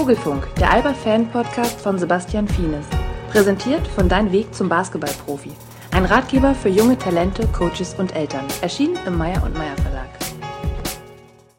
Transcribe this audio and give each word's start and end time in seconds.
Vogelfunk, 0.00 0.48
der 0.54 0.72
Alba-Fan-Podcast 0.72 1.78
von 1.78 1.98
Sebastian 1.98 2.48
Fienes. 2.48 2.86
Präsentiert 3.30 3.86
von 3.86 4.08
Dein 4.08 4.32
Weg 4.32 4.54
zum 4.54 4.66
Basketballprofi. 4.66 5.50
Ein 5.90 6.06
Ratgeber 6.06 6.54
für 6.54 6.70
junge 6.70 6.96
Talente, 6.96 7.46
Coaches 7.48 7.96
und 7.98 8.16
Eltern. 8.16 8.46
Erschienen 8.62 8.98
im 9.06 9.18
Meyer 9.18 9.42
und 9.44 9.52
Meyer 9.52 9.76
Verlag. 9.76 10.08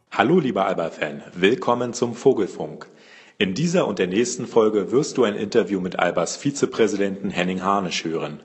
Hallo, 0.09 0.39
lieber 0.39 0.65
Alba-Fan. 0.65 1.21
Willkommen 1.35 1.93
zum 1.93 2.15
Vogelfunk. 2.15 2.89
In 3.37 3.53
dieser 3.53 3.85
und 3.85 3.99
der 3.99 4.07
nächsten 4.07 4.47
Folge 4.47 4.91
wirst 4.91 5.19
du 5.19 5.23
ein 5.23 5.35
Interview 5.35 5.79
mit 5.79 5.99
Albas 5.99 6.35
Vizepräsidenten 6.35 7.29
Henning 7.29 7.61
Harnisch 7.61 8.05
hören. 8.05 8.39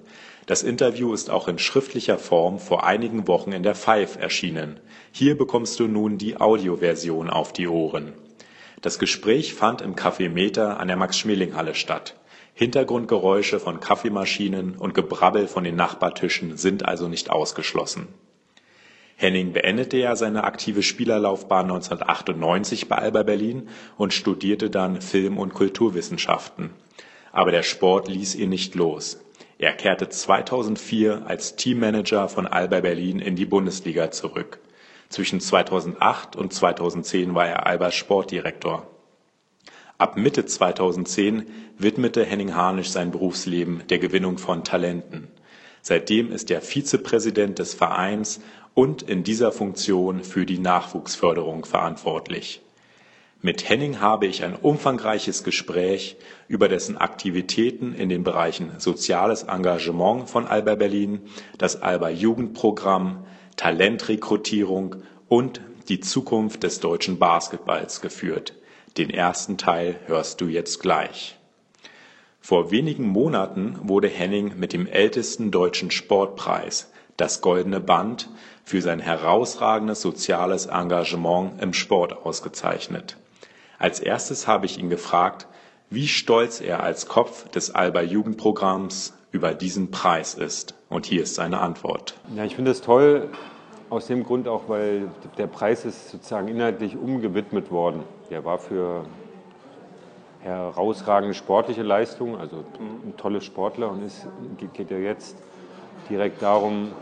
Das 0.45 0.63
Interview 0.63 1.15
ist 1.15 1.31
auch 1.31 1.49
in 1.49 1.59
schriftlicher 1.59 2.19
Form 2.19 2.59
vor 2.59 2.85
einigen 2.85 3.27
Wochen 3.29 3.53
in 3.53 3.63
der 3.63 3.75
Five 3.75 4.19
erschienen. 4.21 4.79
Hier 5.11 5.39
bekommst 5.39 5.81
du 5.81 5.89
nun 5.89 6.19
die 6.19 6.39
Audioversion 6.39 7.31
auf 7.31 7.55
die 7.55 7.67
Ohren. 7.67 8.13
Das 8.83 8.99
Gespräch 8.99 9.55
fand 9.55 9.81
im 9.81 9.95
Café 9.95 10.29
Meter 10.29 10.79
an 10.79 10.89
der 10.89 10.97
Max-Schmeling-Halle 10.97 11.75
statt. 11.75 12.15
Hintergrundgeräusche 12.55 13.61
von 13.61 13.81
Kaffeemaschinen 13.81 14.77
und 14.77 14.95
Gebrabbel 14.95 15.47
von 15.47 15.65
den 15.65 15.77
Nachbartischen 15.77 16.57
sind 16.57 16.87
also 16.87 17.09
nicht 17.09 17.31
ausgeschlossen. 17.31 18.09
Henning 19.17 19.53
beendete 19.53 19.97
ja 19.97 20.15
seine 20.15 20.45
aktive 20.45 20.83
Spielerlaufbahn 20.83 21.65
1998 21.71 22.89
bei 22.89 22.97
Alba 22.97 23.23
Berlin 23.23 23.69
und 23.97 24.13
studierte 24.13 24.69
dann 24.69 25.01
Film- 25.01 25.39
und 25.39 25.55
Kulturwissenschaften. 25.55 26.71
Aber 27.33 27.51
der 27.51 27.63
Sport 27.63 28.09
ließ 28.09 28.35
ihn 28.35 28.51
nicht 28.51 28.75
los. 28.75 29.21
Er 29.59 29.73
kehrte 29.73 30.11
2004 30.11 31.23
als 31.27 31.57
Teammanager 31.57 32.29
von 32.29 32.47
Alba 32.47 32.81
Berlin 32.81 33.19
in 33.19 33.37
die 33.37 33.47
Bundesliga 33.47 34.11
zurück. 34.11 34.59
Zwischen 35.09 35.41
2008 35.41 36.37
und 36.37 36.53
2010 36.53 37.35
war 37.35 37.47
er 37.47 37.67
Albers 37.67 37.95
Sportdirektor. 37.95 38.87
Ab 39.99 40.17
Mitte 40.17 40.45
2010 40.45 41.47
widmete 41.79 42.25
Henning 42.25 42.55
Harnisch 42.55 42.91
sein 42.91 43.13
Berufsleben 43.13 43.83
der 43.89 43.99
Gewinnung 43.99 44.37
von 44.37 44.63
Talenten. 44.63 45.29
Seitdem 45.81 46.33
ist 46.33 46.51
er 46.51 46.61
Vizepräsident 46.61 47.59
des 47.59 47.73
Vereins 47.73 48.41
und 48.75 49.03
in 49.03 49.23
dieser 49.23 49.53
Funktion 49.53 50.23
für 50.23 50.45
die 50.45 50.59
Nachwuchsförderung 50.59 51.65
verantwortlich. 51.65 52.61
Mit 53.41 53.69
Henning 53.69 54.01
habe 54.01 54.27
ich 54.27 54.45
ein 54.45 54.57
umfangreiches 54.57 55.45
Gespräch 55.45 56.17
über 56.49 56.69
dessen 56.69 56.97
Aktivitäten 56.97 57.95
in 57.95 58.09
den 58.09 58.25
Bereichen 58.25 58.73
soziales 58.79 59.45
Engagement 59.45 60.29
von 60.29 60.47
Alba 60.47 60.75
Berlin, 60.75 61.21
das 61.57 61.81
Alba 61.81 62.11
Jugendprogramm, 62.11 63.25
Talentrekrutierung 63.57 64.97
und 65.29 65.61
die 65.89 66.01
Zukunft 66.01 66.63
des 66.63 66.81
deutschen 66.81 67.19
Basketballs 67.19 68.01
geführt. 68.01 68.55
Den 68.97 69.11
ersten 69.11 69.59
Teil 69.59 69.99
hörst 70.07 70.41
du 70.41 70.47
jetzt 70.47 70.81
gleich. 70.81 71.37
Vor 72.41 72.71
wenigen 72.71 73.09
Monaten 73.09 73.77
wurde 73.83 74.07
Henning 74.07 74.57
mit 74.57 74.73
dem 74.73 74.87
ältesten 74.87 75.51
deutschen 75.51 75.91
Sportpreis, 75.91 76.93
das 77.17 77.41
Goldene 77.41 77.81
Band, 77.81 78.29
für 78.65 78.81
sein 78.81 79.01
herausragendes 79.01 80.01
soziales 80.01 80.67
Engagement 80.67 81.61
im 81.61 81.73
Sport 81.73 82.13
ausgezeichnet. 82.13 83.17
Als 83.81 83.99
erstes 83.99 84.47
habe 84.47 84.67
ich 84.67 84.79
ihn 84.79 84.91
gefragt, 84.91 85.49
wie 85.91 86.07
stolz 86.07 86.61
er 86.61 86.85
als 86.85 87.09
Kopf 87.09 87.49
des 87.49 87.75
Alba 87.75 88.03
Jugendprogramms 88.03 89.15
über 89.33 89.53
diesen 89.53 89.91
Preis 89.91 90.35
ist. 90.35 90.76
Und 90.89 91.07
hier 91.07 91.23
ist 91.23 91.35
seine 91.35 91.61
Antwort. 91.61 92.15
Ja, 92.35 92.45
ich 92.45 92.55
finde 92.55 92.71
es 92.71 92.81
toll, 92.81 93.29
aus 93.91 94.07
dem 94.07 94.25
Grund 94.25 94.49
auch, 94.49 94.69
weil 94.69 95.09
der 95.39 95.47
Preis 95.47 95.85
ist 95.85 96.11
sozusagen 96.11 96.49
inhaltlich 96.49 96.97
umgewidmet 96.97 97.71
worden. 97.71 98.03
Der 98.31 98.45
war 98.45 98.59
für 98.59 99.05
herausragende 100.41 101.35
sportliche 101.35 101.83
Leistungen, 101.83 102.37
also 102.37 102.65
ein 102.79 103.15
tolle 103.17 103.41
Sportler 103.41 103.91
und 103.91 104.05
es 104.05 104.27
geht 104.75 104.91
ja 104.91 104.99
jetzt 104.99 105.37
direkt 106.09 106.43
darum, 106.43 106.93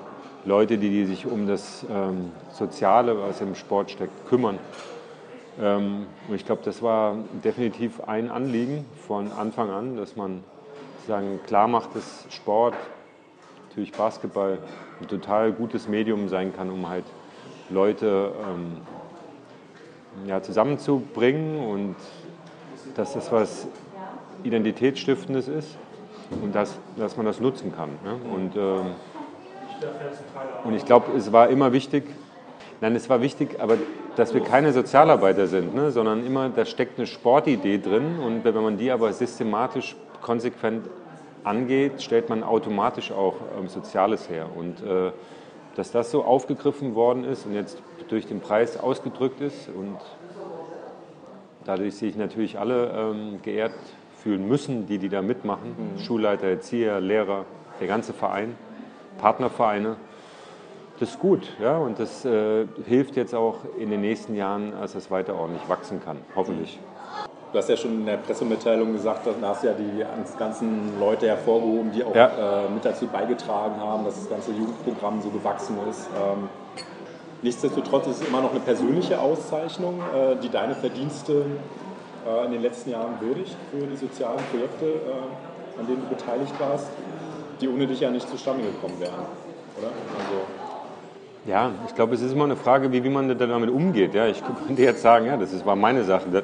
Leute, 0.47 0.77
die, 0.79 0.91
die 0.91 1.05
sich 1.07 1.27
um 1.27 1.47
das 1.47 1.87
ähm, 1.91 2.33
Soziale, 2.53 3.19
was 3.19 3.41
im 3.41 3.55
Sport 3.55 3.91
steckt, 3.91 4.27
kümmern. 4.29 4.59
Ähm, 5.61 6.07
und 6.29 6.35
ich 6.35 6.45
glaube, 6.45 6.63
das 6.65 6.83
war 6.83 7.17
definitiv 7.43 8.01
ein 8.07 8.31
Anliegen 8.31 8.85
von 9.07 9.33
Anfang 9.33 9.71
an, 9.71 9.97
dass 9.97 10.17
man 10.17 10.45
sagen, 11.07 11.41
klar 11.47 11.69
macht, 11.69 11.95
dass 11.95 12.27
Sport, 12.31 12.75
natürlich 13.75 13.93
Basketball, 13.93 14.59
ein 15.01 15.09
total 15.09 15.51
gutes 15.51 15.89
Medium 15.89 16.29
sein 16.29 16.55
kann, 16.55 16.71
um 16.71 16.89
halt 16.89 17.05
Leute 17.71 18.31
ähm, 18.49 18.77
ja, 20.29 20.41
zusammenzubringen 20.41 21.59
und 21.59 21.97
dass 22.95 23.15
das 23.15 23.33
was 23.33 23.67
Identitätsstiftendes 24.45 25.49
ist 25.49 25.77
und 26.41 26.55
dass, 26.55 26.79
dass 26.97 27.17
man 27.17 27.27
das 27.27 27.41
nutzen 27.41 27.75
kann. 27.75 27.89
Ne? 28.05 28.15
Und, 28.33 28.55
ähm, 28.55 28.95
und 30.63 30.75
ich 30.75 30.85
glaube, 30.85 31.11
es 31.17 31.33
war 31.33 31.49
immer 31.49 31.73
wichtig, 31.73 32.05
nein, 32.81 32.95
es 32.95 33.11
war 33.11 33.23
wichtig, 33.23 33.61
aber 33.61 33.77
dass 34.15 34.35
wir 34.35 34.41
keine 34.41 34.73
Sozialarbeiter 34.73 35.49
sind, 35.49 35.75
ne? 35.75 35.91
sondern 35.91 36.25
immer, 36.25 36.49
da 36.49 36.65
steckt 36.65 36.97
eine 36.97 37.09
Sportidee 37.09 37.79
drin 37.79 38.21
und 38.25 38.45
wenn 38.45 38.55
man 38.55 38.77
die 38.77 38.93
aber 38.93 39.13
systematisch, 39.13 39.97
konsequent 40.23 40.89
angeht, 41.45 42.03
stellt 42.03 42.29
man 42.29 42.43
automatisch 42.43 43.13
auch 43.13 43.35
ähm, 43.59 43.69
Soziales 43.69 44.29
her. 44.29 44.49
Und 44.57 44.83
äh, 44.83 45.13
dass 45.77 45.91
das 45.93 46.11
so 46.11 46.25
aufgegriffen 46.25 46.95
worden 46.95 47.25
ist 47.25 47.47
und 47.47 47.55
jetzt 47.55 47.83
durch 48.09 48.27
den 48.27 48.41
Preis 48.41 48.79
ausgedrückt 48.79 49.41
ist 49.41 49.69
und 49.69 49.99
dadurch 51.65 51.97
sich 51.97 52.17
natürlich 52.17 52.59
alle 52.59 52.91
ähm, 52.91 53.43
geehrt 53.43 53.75
fühlen 54.17 54.47
müssen, 54.49 54.87
die, 54.87 54.99
die 54.99 55.09
da 55.09 55.23
mitmachen. 55.23 55.75
Mhm. 55.77 55.99
Schulleiter, 56.01 56.47
Erzieher, 56.47 57.01
Lehrer, 57.01 57.45
der 57.81 57.89
ganze 57.89 58.13
Verein, 58.13 58.57
Partnervereine. 59.19 59.97
Das 61.01 61.11
ist 61.11 61.19
gut, 61.19 61.53
ja, 61.61 61.77
und 61.77 61.99
das 61.99 62.25
äh, 62.25 62.67
hilft 62.87 63.17
jetzt 63.17 63.35
auch 63.35 63.59
in 63.79 63.91
den 63.91 64.01
nächsten 64.01 64.37
Jahren, 64.37 64.73
dass 64.81 64.95
es 64.95 65.11
weiter 65.11 65.35
ordentlich 65.35 65.69
wachsen 65.69 66.01
kann, 66.03 66.19
hoffentlich. 66.37 66.79
Du 67.55 67.59
hast 67.61 67.69
ja 67.69 67.77
schon 67.77 67.93
in 68.01 68.07
der 68.07 68.17
Pressemitteilung 68.17 68.93
gesagt, 68.95 69.29
da 69.29 69.49
hast 69.49 69.63
du 69.63 69.69
ja 69.69 69.75
die 69.75 70.05
ganzen 70.37 70.99
Leute 70.99 71.29
hervorgehoben, 71.29 71.93
die 71.93 72.03
auch 72.03 72.13
ja. 72.13 72.65
äh, 72.65 72.69
mit 72.69 72.85
dazu 72.85 73.07
beigetragen 73.07 73.81
haben, 73.81 74.05
dass 74.05 74.17
das 74.17 74.29
ganze 74.29 74.51
Jugendprogramm 74.51 75.23
so 75.23 75.29
gewachsen 75.29 75.77
ist. 75.89 76.09
Ähm, 76.17 76.49
nichtsdestotrotz 77.43 78.09
ist 78.09 78.23
es 78.23 78.27
immer 78.27 78.41
noch 78.41 78.51
eine 78.51 78.59
persönliche 78.59 79.21
Auszeichnung, 79.21 80.01
äh, 80.01 80.35
die 80.43 80.49
deine 80.49 80.75
Verdienste 80.75 81.47
äh, 82.27 82.45
in 82.45 82.51
den 82.51 82.63
letzten 82.63 82.91
Jahren 82.91 83.21
würdigt 83.21 83.55
für 83.71 83.87
die 83.87 83.97
sozialen 83.99 84.41
Projekte, 84.51 84.87
äh, 84.87 85.79
an 85.79 85.87
denen 85.87 86.03
du 86.03 86.09
beteiligt 86.09 86.59
warst, 86.59 86.89
die 87.61 87.69
ohne 87.69 87.87
dich 87.87 88.01
ja 88.01 88.11
nicht 88.11 88.29
zustande 88.29 88.65
gekommen 88.65 88.99
wären, 88.99 89.15
oder? 89.79 89.91
Also, 90.19 90.41
ja, 91.47 91.71
ich 91.87 91.95
glaube, 91.95 92.15
es 92.17 92.21
ist 92.21 92.33
immer 92.33 92.47
eine 92.47 92.57
Frage, 92.57 92.91
wie, 92.91 93.05
wie 93.05 93.11
man 93.11 93.39
damit 93.39 93.71
umgeht. 93.71 94.13
Ja, 94.13 94.27
ich 94.27 94.43
könnte 94.67 94.83
jetzt 94.83 95.03
sagen, 95.03 95.27
ja, 95.27 95.37
das 95.37 95.53
ist, 95.53 95.65
war 95.65 95.77
meine 95.77 96.03
Sache, 96.03 96.43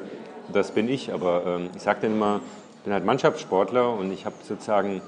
das, 0.51 0.71
bin 0.71 0.89
ich, 0.89 1.13
aber 1.13 1.43
ähm, 1.45 1.69
ich 1.75 1.81
sage 1.81 1.99
dann 2.01 2.13
immer, 2.13 2.41
ich 2.77 2.83
bin 2.83 2.93
halt 2.93 3.05
Mannschaftssportler 3.05 3.93
und 3.93 4.11
ich 4.11 4.25
habe 4.25 4.35
sozusagen, 4.43 5.01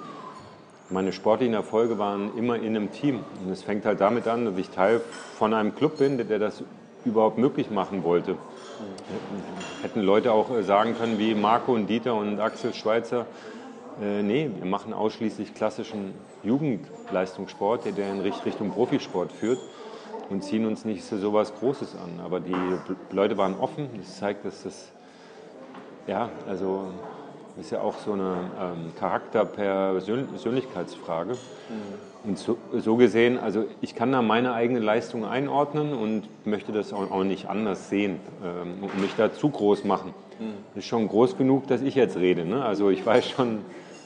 meine 0.90 1.12
sportlichen 1.12 1.54
Erfolge 1.54 1.98
waren 1.98 2.38
immer 2.38 2.56
in 2.56 2.76
einem 2.76 2.92
Team. 2.92 3.22
Und 3.44 3.52
es 3.52 3.64
fängt 3.64 3.86
halt 3.86 4.02
damit 4.02 4.28
an, 4.28 4.46
dass 4.46 4.58
ich 4.58 4.70
Teil 4.70 5.02
von 5.38 5.54
einem 5.54 5.74
Club 5.74 5.98
bin, 5.98 6.18
der, 6.18 6.26
der 6.26 6.40
das 6.40 6.64
überhaupt 7.06 7.38
möglich 7.38 7.70
machen 7.70 8.04
wollte. 8.04 8.38
Hätten 9.81 10.02
Leute 10.02 10.31
auch 10.31 10.52
äh, 10.52 10.64
sagen 10.64 10.96
können, 10.98 11.20
wie 11.20 11.36
Marco 11.36 11.74
und 11.74 11.88
Dieter 11.88 12.16
und 12.16 12.40
Axel 12.40 12.74
Schweizer, 12.74 13.25
äh, 14.02 14.24
nee, 14.24 14.50
wir 14.56 14.66
machen 14.66 14.94
ausschließlich 14.94 15.54
klassischen 15.54 16.14
Jugendleistungssport, 16.44 17.86
der 17.98 18.12
in 18.12 18.22
Richtung 18.22 18.72
Profisport 18.72 19.31
führt 19.31 19.60
und 20.30 20.44
ziehen 20.44 20.66
uns 20.66 20.86
nicht 20.86 21.04
so 21.04 21.34
was 21.34 21.54
Großes 21.56 21.96
an. 21.96 22.24
Aber 22.24 22.40
die 22.40 22.56
Leute 23.12 23.38
waren 23.38 23.56
offen. 23.60 23.90
Das 23.98 24.18
zeigt, 24.18 24.46
dass 24.46 24.64
das, 24.64 24.92
ja, 26.08 26.30
also 26.48 26.86
ist 27.60 27.72
ja 27.72 27.81
auch 27.81 27.98
so 28.00 28.13
eine 28.13 28.50
ähm, 28.60 28.94
Charakter-Persönlichkeitsfrage. 29.00 31.33
Mhm. 31.33 32.13
Und 32.25 32.39
so, 32.39 32.57
so, 32.72 32.95
gesehen, 32.95 33.38
also 33.38 33.66
ich 33.81 33.95
kann 33.95 34.13
da 34.13 34.22
meine 34.22 34.54
eigene 34.54 34.80
Leistung 34.80 35.25
einordnen 35.25 35.94
und 35.94 36.24
möchte 36.45 36.72
das 36.72 36.94
auch, 36.94 37.12
auch 37.12 37.25
nicht 37.25 37.50
anders 37.50 37.89
sehen 37.89 38.22
ähm, 38.44 38.75
und 38.81 39.01
mich 39.01 39.12
da 39.18 39.33
zu 39.33 39.50
groß 39.50 39.83
machen. 39.83 40.13
Mhm. 40.39 40.80
Ist 40.80 40.88
schon 40.88 41.07
groß 41.07 41.38
genug, 41.38 41.68
dass 41.68 41.81
ich 41.81 41.95
jetzt 41.95 42.18
rede. 42.18 42.45
Ne? 42.45 42.63
Also 42.63 42.89
ich 42.89 43.06
weiß 43.06 43.30
schon, 43.30 43.60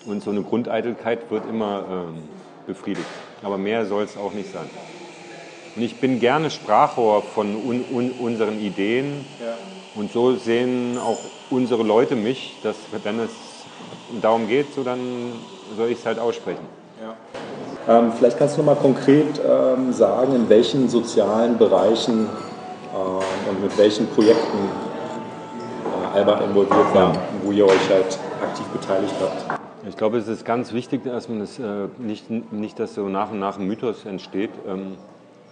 und 0.05 0.23
so 0.23 0.31
eine 0.31 0.41
Grundeitelkeit 0.41 1.29
wird 1.29 1.47
immer 1.47 1.83
ähm, 1.89 2.23
befriedigt. 2.65 3.05
Aber 3.43 3.57
mehr 3.57 3.85
soll 3.85 4.03
es 4.03 4.17
auch 4.17 4.33
nicht 4.33 4.51
sein. 4.51 4.69
Und 5.75 5.83
ich 5.83 5.97
bin 5.97 6.19
gerne 6.19 6.49
Sprachrohr 6.49 7.21
von 7.21 7.55
un, 7.55 7.85
un, 7.91 8.11
unseren 8.11 8.59
Ideen. 8.59 9.25
Ja. 9.39 9.53
Und 9.95 10.11
so 10.11 10.35
sehen 10.35 10.97
auch 10.97 11.19
unsere 11.49 11.83
Leute 11.83 12.15
mich, 12.15 12.57
dass 12.63 12.75
wenn 13.03 13.19
es 13.19 13.31
darum 14.21 14.47
geht, 14.47 14.73
so 14.73 14.83
dann 14.83 14.99
soll 15.75 15.89
ich 15.89 15.99
es 15.99 16.05
halt 16.05 16.19
aussprechen. 16.19 16.65
Ja. 17.01 17.99
Ähm, 17.99 18.11
vielleicht 18.17 18.37
kannst 18.37 18.57
du 18.57 18.63
mal 18.63 18.75
konkret 18.75 19.39
ähm, 19.47 19.93
sagen, 19.93 20.35
in 20.35 20.49
welchen 20.49 20.89
sozialen 20.89 21.57
Bereichen 21.57 22.27
äh, 22.93 23.49
und 23.49 23.61
mit 23.61 23.77
welchen 23.77 24.07
Projekten 24.07 24.57
äh, 26.13 26.17
Alba 26.17 26.39
involviert 26.39 26.93
war, 26.93 27.13
wo 27.43 27.51
ihr 27.51 27.65
euch 27.65 27.89
halt 27.89 28.19
aktiv 28.41 28.65
beteiligt 28.67 29.13
habt. 29.21 29.59
Ich 29.87 29.95
glaube, 29.95 30.17
es 30.17 30.27
ist 30.27 30.43
ganz 30.43 30.73
wichtig, 30.73 31.05
dass 31.05 31.29
man 31.29 31.39
das 31.39 31.59
äh, 31.59 31.87
nicht, 31.97 32.29
nicht, 32.51 32.77
dass 32.79 32.95
so 32.95 33.07
nach 33.07 33.31
und 33.31 33.39
nach 33.39 33.57
ein 33.57 33.67
Mythos 33.67 34.05
entsteht. 34.05 34.49
Ähm, 34.67 34.97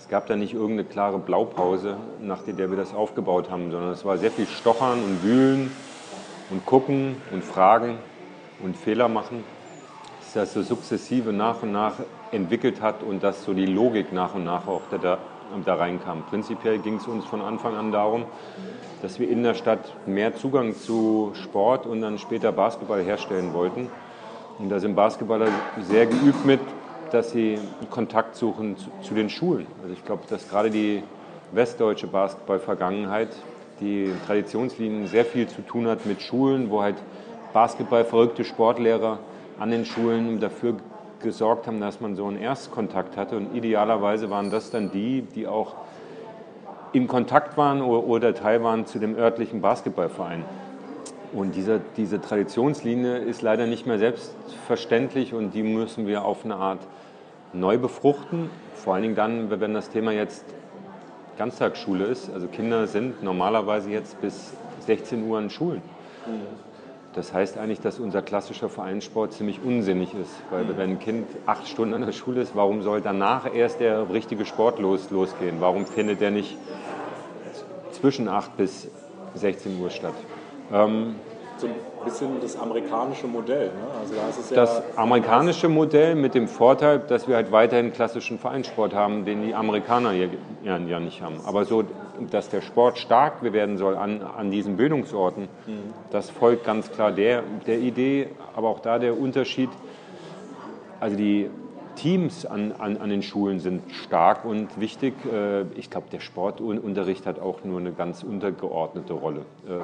es 0.05 0.11
gab 0.11 0.27
da 0.27 0.35
nicht 0.35 0.53
irgendeine 0.53 0.87
klare 0.87 1.17
Blaupause, 1.17 1.97
nach 2.21 2.43
der 2.43 2.69
wir 2.69 2.77
das 2.77 2.93
aufgebaut 2.93 3.49
haben, 3.49 3.71
sondern 3.71 3.89
es 3.89 4.05
war 4.05 4.19
sehr 4.19 4.29
viel 4.29 4.45
Stochern 4.45 5.03
und 5.03 5.23
Wühlen 5.23 5.71
und 6.51 6.63
Gucken 6.63 7.15
und 7.31 7.43
Fragen 7.43 7.97
und 8.61 8.77
Fehler 8.77 9.07
machen. 9.07 9.43
Dass 10.19 10.33
das 10.33 10.53
so 10.53 10.61
sukzessive 10.61 11.33
nach 11.33 11.63
und 11.63 11.71
nach 11.71 11.95
entwickelt 12.31 12.81
hat 12.81 13.01
und 13.01 13.23
dass 13.23 13.45
so 13.45 13.55
die 13.55 13.65
Logik 13.65 14.13
nach 14.13 14.35
und 14.35 14.43
nach 14.43 14.67
auch 14.67 14.83
da, 14.91 15.17
da 15.65 15.75
reinkam. 15.75 16.21
Prinzipiell 16.29 16.77
ging 16.77 16.97
es 16.97 17.07
uns 17.07 17.25
von 17.25 17.41
Anfang 17.41 17.75
an 17.75 17.91
darum, 17.91 18.25
dass 19.01 19.17
wir 19.17 19.27
in 19.27 19.41
der 19.41 19.55
Stadt 19.55 19.91
mehr 20.05 20.35
Zugang 20.35 20.75
zu 20.75 21.31
Sport 21.33 21.87
und 21.87 22.01
dann 22.01 22.19
später 22.19 22.51
Basketball 22.51 23.01
herstellen 23.01 23.55
wollten. 23.55 23.89
Und 24.59 24.69
da 24.69 24.79
sind 24.79 24.95
Basketballer 24.95 25.47
sehr 25.81 26.05
geübt 26.05 26.45
mit, 26.45 26.59
dass 27.15 27.31
sie 27.31 27.57
Kontakt 27.89 28.35
suchen 28.35 28.77
zu, 28.77 28.89
zu 29.01 29.13
den 29.13 29.29
Schulen. 29.29 29.65
Also 29.81 29.93
ich 29.93 30.05
glaube, 30.05 30.23
dass 30.29 30.47
gerade 30.49 30.69
die 30.69 31.01
westdeutsche 31.51 32.07
Basketball-Vergangenheit, 32.07 33.29
die 33.79 34.11
Traditionslinien 34.27 35.07
sehr 35.07 35.25
viel 35.25 35.47
zu 35.47 35.61
tun 35.61 35.87
hat 35.87 36.05
mit 36.05 36.21
Schulen, 36.21 36.69
wo 36.69 36.81
halt 36.81 36.95
Basketball 37.53 38.03
verrückte 38.03 38.43
Sportlehrer 38.43 39.19
an 39.57 39.71
den 39.71 39.85
Schulen 39.85 40.39
dafür 40.39 40.75
gesorgt 41.21 41.67
haben, 41.67 41.79
dass 41.79 42.01
man 42.01 42.15
so 42.15 42.25
einen 42.27 42.37
Erstkontakt 42.37 43.17
hatte. 43.17 43.37
Und 43.37 43.55
idealerweise 43.55 44.29
waren 44.29 44.51
das 44.51 44.69
dann 44.69 44.91
die, 44.91 45.21
die 45.21 45.47
auch 45.47 45.75
in 46.91 47.07
Kontakt 47.07 47.57
waren 47.57 47.81
oder 47.81 48.33
Teil 48.33 48.63
waren 48.63 48.85
zu 48.85 48.99
dem 48.99 49.15
örtlichen 49.15 49.61
Basketballverein. 49.61 50.43
Und 51.33 51.55
diese, 51.55 51.81
diese 51.97 52.21
Traditionslinie 52.21 53.17
ist 53.17 53.41
leider 53.41 53.67
nicht 53.67 53.85
mehr 53.85 53.99
selbstverständlich 53.99 55.33
und 55.33 55.53
die 55.53 55.63
müssen 55.63 56.07
wir 56.07 56.23
auf 56.25 56.45
eine 56.45 56.55
Art 56.55 56.79
neu 57.53 57.77
befruchten. 57.77 58.49
Vor 58.73 58.93
allen 58.93 59.03
Dingen 59.03 59.15
dann, 59.15 59.49
wenn 59.49 59.73
das 59.73 59.89
Thema 59.89 60.11
jetzt 60.11 60.45
Ganztagsschule 61.37 62.05
ist. 62.05 62.31
Also 62.33 62.47
Kinder 62.47 62.87
sind 62.87 63.23
normalerweise 63.23 63.89
jetzt 63.89 64.19
bis 64.21 64.53
16 64.81 65.27
Uhr 65.27 65.39
in 65.39 65.49
Schulen. 65.49 65.81
Das 67.13 67.33
heißt 67.33 67.57
eigentlich, 67.57 67.79
dass 67.79 67.99
unser 67.99 68.21
klassischer 68.21 68.67
Vereinssport 68.67 69.33
ziemlich 69.33 69.61
unsinnig 69.63 70.13
ist. 70.13 70.33
Weil 70.49 70.67
wenn 70.77 70.91
ein 70.91 70.99
Kind 70.99 71.27
acht 71.45 71.67
Stunden 71.67 71.93
an 71.93 72.05
der 72.05 72.11
Schule 72.11 72.41
ist, 72.41 72.55
warum 72.55 72.81
soll 72.81 73.01
danach 73.01 73.53
erst 73.53 73.79
der 73.79 74.09
richtige 74.09 74.45
Sport 74.45 74.79
los, 74.79 75.09
losgehen? 75.11 75.61
Warum 75.61 75.85
findet 75.85 76.19
der 76.19 76.31
nicht 76.31 76.57
zwischen 77.91 78.27
8 78.27 78.57
bis 78.57 78.89
16 79.35 79.79
Uhr 79.79 79.89
statt? 79.89 80.13
Ähm, 80.71 81.15
so 81.57 81.67
ein 81.67 81.73
bisschen 82.03 82.41
das 82.41 82.57
amerikanische 82.57 83.27
Modell. 83.27 83.67
Ne? 83.67 83.87
Also 83.99 84.15
da 84.15 84.29
ist 84.29 84.39
es 84.39 84.49
ja 84.49 84.55
das 84.57 84.97
amerikanische 84.97 85.69
Modell 85.69 86.15
mit 86.15 86.35
dem 86.35 86.47
Vorteil, 86.47 86.99
dass 86.99 87.27
wir 87.27 87.35
halt 87.35 87.51
weiterhin 87.51 87.93
klassischen 87.93 88.39
Vereinssport 88.39 88.93
haben, 88.93 89.25
den 89.25 89.43
die 89.43 89.55
Amerikaner 89.55 90.11
ja, 90.11 90.27
ja 90.63 90.99
nicht 90.99 91.21
haben. 91.21 91.35
Aber 91.45 91.65
so, 91.65 91.83
dass 92.29 92.49
der 92.49 92.61
Sport 92.61 92.97
stark 92.97 93.41
werden 93.41 93.77
soll 93.77 93.95
an, 93.95 94.21
an 94.21 94.51
diesen 94.51 94.77
Bildungsorten, 94.77 95.43
mhm. 95.65 95.93
das 96.11 96.29
folgt 96.29 96.65
ganz 96.65 96.91
klar 96.91 97.11
der, 97.11 97.43
der 97.65 97.79
Idee, 97.79 98.29
aber 98.55 98.69
auch 98.69 98.79
da 98.79 98.99
der 98.99 99.17
Unterschied. 99.19 99.69
Also 100.99 101.15
die 101.17 101.49
Teams 101.95 102.45
an, 102.45 102.73
an, 102.77 102.97
an 102.97 103.09
den 103.09 103.21
Schulen 103.23 103.59
sind 103.59 103.81
stark 103.93 104.43
und 104.43 104.79
wichtig. 104.79 105.13
Äh, 105.31 105.63
ich 105.77 105.89
glaube, 105.89 106.07
der 106.11 106.19
Sportunterricht 106.19 107.25
hat 107.25 107.39
auch 107.39 107.63
nur 107.63 107.79
eine 107.79 107.93
ganz 107.93 108.23
untergeordnete 108.23 109.13
Rolle. 109.13 109.45
Ähm, 109.67 109.81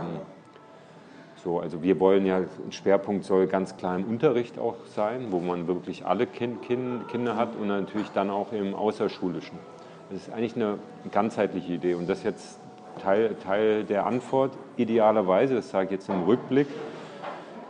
so, 1.43 1.59
also 1.59 1.81
wir 1.81 1.99
wollen 1.99 2.25
ja, 2.25 2.37
ein 2.37 2.71
Schwerpunkt 2.71 3.25
soll 3.25 3.47
ganz 3.47 3.75
klar 3.77 3.95
im 3.95 4.05
Unterricht 4.05 4.59
auch 4.59 4.75
sein, 4.95 5.27
wo 5.31 5.39
man 5.39 5.67
wirklich 5.67 6.05
alle 6.05 6.27
kind, 6.27 6.61
kind, 6.61 7.07
Kinder 7.07 7.35
hat 7.35 7.55
und 7.55 7.67
natürlich 7.67 8.09
dann 8.09 8.29
auch 8.29 8.51
im 8.51 8.75
Außerschulischen. 8.75 9.57
Das 10.11 10.21
ist 10.27 10.33
eigentlich 10.33 10.55
eine 10.55 10.77
ganzheitliche 11.11 11.73
Idee 11.73 11.93
und 11.95 12.07
das 12.07 12.23
jetzt 12.23 12.59
Teil, 13.01 13.35
Teil 13.43 13.83
der 13.83 14.05
Antwort. 14.05 14.51
Idealerweise, 14.77 15.55
das 15.55 15.71
sage 15.71 15.85
ich 15.85 15.91
jetzt 15.91 16.09
im 16.09 16.23
Rückblick, 16.23 16.67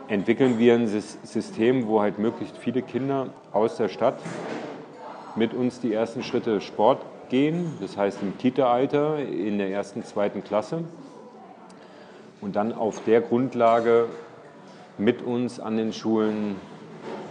entwickeln 0.08 0.58
wir 0.58 0.74
ein 0.74 0.86
System, 0.88 1.86
wo 1.86 2.00
halt 2.00 2.18
möglichst 2.18 2.58
viele 2.58 2.82
Kinder 2.82 3.28
aus 3.52 3.76
der 3.76 3.88
Stadt 3.88 4.18
mit 5.36 5.54
uns 5.54 5.80
die 5.80 5.94
ersten 5.94 6.22
Schritte 6.22 6.60
Sport 6.60 7.00
gehen, 7.30 7.72
das 7.80 7.96
heißt 7.96 8.20
im 8.20 8.36
Kita-Alter 8.36 9.20
in 9.20 9.56
der 9.56 9.70
ersten, 9.70 10.04
zweiten 10.04 10.44
Klasse 10.44 10.84
und 12.42 12.56
dann 12.56 12.74
auf 12.74 13.02
der 13.04 13.22
Grundlage 13.22 14.06
mit 14.98 15.22
uns 15.22 15.58
an 15.58 15.78
den 15.78 15.92
Schulen 15.94 16.56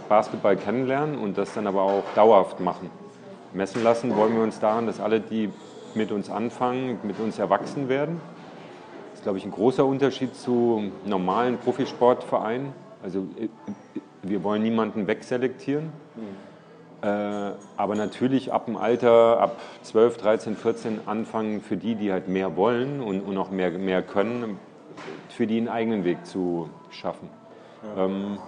Basketball 0.08 0.56
kennenlernen 0.56 1.18
und 1.18 1.38
das 1.38 1.54
dann 1.54 1.66
aber 1.66 1.82
auch 1.82 2.04
dauerhaft 2.16 2.58
machen. 2.58 2.90
Messen 3.52 3.82
lassen 3.84 4.16
wollen 4.16 4.34
wir 4.34 4.42
uns 4.42 4.58
daran, 4.58 4.86
dass 4.86 4.98
alle, 4.98 5.20
die 5.20 5.50
mit 5.94 6.10
uns 6.10 6.30
anfangen, 6.30 6.98
mit 7.02 7.20
uns 7.20 7.38
erwachsen 7.38 7.88
werden. 7.88 8.20
Das 9.10 9.20
ist, 9.20 9.22
glaube 9.22 9.38
ich, 9.38 9.44
ein 9.44 9.52
großer 9.52 9.84
Unterschied 9.84 10.34
zu 10.34 10.90
normalen 11.04 11.58
Profisportvereinen. 11.58 12.72
Also 13.02 13.26
äh, 13.38 13.48
wir 14.22 14.42
wollen 14.42 14.62
niemanden 14.62 15.06
wegselektieren. 15.06 15.92
Mhm. 16.16 17.06
Äh, 17.06 17.52
aber 17.76 17.94
natürlich 17.94 18.52
ab 18.52 18.66
dem 18.66 18.76
Alter, 18.76 19.40
ab 19.40 19.60
12, 19.82 20.16
13, 20.18 20.56
14 20.56 21.00
anfangen 21.06 21.60
für 21.60 21.76
die, 21.76 21.94
die 21.94 22.12
halt 22.12 22.28
mehr 22.28 22.56
wollen 22.56 23.00
und, 23.00 23.20
und 23.20 23.36
auch 23.36 23.50
mehr, 23.50 23.70
mehr 23.70 24.02
können, 24.02 24.58
für 25.28 25.46
die 25.46 25.58
einen 25.58 25.68
eigenen 25.68 26.04
Weg 26.04 26.26
zu 26.26 26.68
schaffen. 26.90 27.28
Ja. 27.96 28.04
Ähm, 28.04 28.38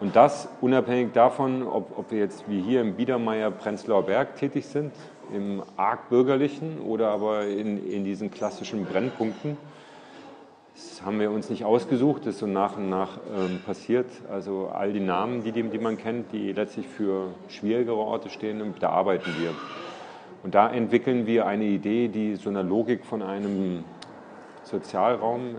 und 0.00 0.16
das 0.16 0.48
unabhängig 0.60 1.12
davon, 1.12 1.62
ob, 1.62 1.98
ob 1.98 2.10
wir 2.10 2.18
jetzt 2.18 2.44
wie 2.48 2.60
hier 2.60 2.80
im 2.80 2.94
Biedermeier-Prenzlauer 2.94 4.02
Berg 4.02 4.36
tätig 4.36 4.66
sind, 4.66 4.92
im 5.32 5.62
arg 5.76 6.08
bürgerlichen 6.10 6.80
oder 6.80 7.08
aber 7.08 7.46
in, 7.46 7.90
in 7.90 8.04
diesen 8.04 8.30
klassischen 8.30 8.84
Brennpunkten. 8.84 9.56
Das 10.74 11.02
haben 11.06 11.20
wir 11.20 11.30
uns 11.30 11.50
nicht 11.50 11.64
ausgesucht, 11.64 12.22
das 12.26 12.34
ist 12.34 12.40
so 12.40 12.46
nach 12.46 12.76
und 12.76 12.90
nach 12.90 13.18
ähm, 13.34 13.60
passiert. 13.64 14.06
Also 14.30 14.70
all 14.74 14.92
die 14.92 15.00
Namen, 15.00 15.44
die, 15.44 15.52
die 15.52 15.78
man 15.78 15.96
kennt, 15.96 16.32
die 16.32 16.52
letztlich 16.52 16.88
für 16.88 17.28
schwierigere 17.48 17.96
Orte 17.96 18.28
stehen, 18.28 18.74
da 18.80 18.90
arbeiten 18.90 19.30
wir. 19.38 19.54
Und 20.42 20.54
da 20.54 20.68
entwickeln 20.68 21.26
wir 21.26 21.46
eine 21.46 21.64
Idee, 21.64 22.08
die 22.08 22.34
so 22.34 22.50
einer 22.50 22.64
Logik 22.64 23.04
von 23.06 23.22
einem 23.22 23.84
Sozialraum 24.64 25.56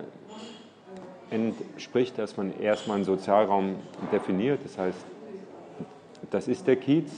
entspricht, 1.31 2.17
dass 2.17 2.37
man 2.37 2.53
erstmal 2.59 2.97
einen 2.97 3.05
Sozialraum 3.05 3.75
definiert. 4.11 4.59
Das 4.63 4.77
heißt, 4.77 5.05
das 6.31 6.47
ist 6.47 6.67
der 6.67 6.75
Kiez. 6.75 7.11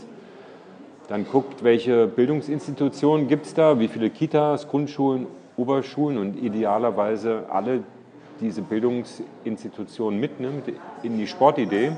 Dann 1.07 1.25
guckt, 1.25 1.63
welche 1.63 2.07
Bildungsinstitutionen 2.07 3.27
gibt 3.27 3.45
es 3.45 3.53
da, 3.53 3.79
wie 3.79 3.87
viele 3.87 4.09
Kitas, 4.09 4.67
Grundschulen, 4.67 5.27
Oberschulen 5.55 6.17
und 6.17 6.41
idealerweise 6.41 7.45
alle 7.49 7.83
diese 8.41 8.61
Bildungsinstitutionen 8.61 10.19
mitnimmt 10.19 10.71
in 11.03 11.17
die 11.17 11.27
Sportidee 11.27 11.93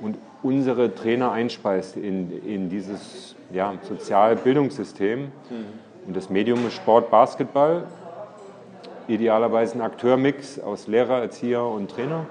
und 0.00 0.16
unsere 0.42 0.94
Trainer 0.94 1.32
einspeist 1.32 1.96
in, 1.96 2.42
in 2.44 2.70
dieses 2.70 3.34
ja, 3.52 3.74
Sozialbildungssystem. 3.82 5.24
Mhm. 5.24 5.30
Und 6.06 6.16
das 6.16 6.30
Medium 6.30 6.66
ist 6.66 6.74
Sport, 6.74 7.10
Basketball 7.10 7.86
idealerweise 9.10 9.74
ein 9.74 9.80
Akteurmix 9.80 10.60
aus 10.60 10.86
Lehrer, 10.86 11.20
Erzieher 11.20 11.64
und 11.64 11.90
Trainer, 11.90 12.26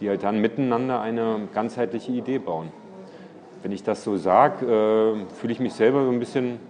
die 0.00 0.08
halt 0.08 0.22
dann 0.22 0.40
miteinander 0.40 1.00
eine 1.00 1.48
ganzheitliche 1.54 2.12
Idee 2.12 2.38
bauen. 2.38 2.72
Wenn 3.62 3.72
ich 3.72 3.82
das 3.82 4.04
so 4.04 4.16
sage, 4.16 4.66
äh, 4.66 5.34
fühle 5.34 5.52
ich 5.52 5.60
mich 5.60 5.74
selber 5.74 6.04
so 6.04 6.10
ein 6.10 6.18
bisschen 6.18 6.60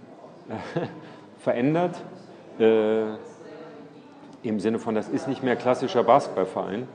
verändert. 1.39 1.95
Äh, 2.59 3.03
Im 4.43 4.59
Sinne 4.59 4.79
von, 4.79 4.95
das 4.95 5.09
ist 5.09 5.27
nicht 5.27 5.43
mehr 5.43 5.55
klassischer 5.55 6.03
Basketballverein. 6.03 6.87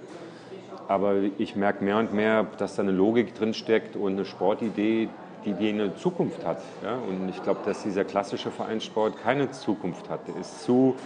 Aber 0.89 1.15
ich 1.39 1.57
merke 1.57 1.83
mehr 1.83 1.99
und 1.99 2.13
mehr, 2.13 2.47
dass 2.59 2.77
da 2.77 2.83
eine 2.83 2.93
Logik 2.93 3.35
drin 3.35 3.55
steckt 3.55 3.97
und 3.97 4.15
eine 4.15 4.25
Sportidee, 4.25 5.09
die, 5.45 5.53
die 5.53 5.69
eine 5.71 5.97
Zukunft 5.97 6.45
hat. 6.45 6.61
Ja? 6.83 6.99
Und 7.09 7.29
ich 7.29 7.43
glaube, 7.43 7.61
dass 7.65 7.83
dieser 7.83 8.05
klassische 8.05 8.51
Vereinssport 8.51 9.17
keine 9.23 9.51
Zukunft 9.51 10.11
hat. 10.11 10.29
Der 10.29 10.37
ist 10.37 10.63
zu 10.63 10.97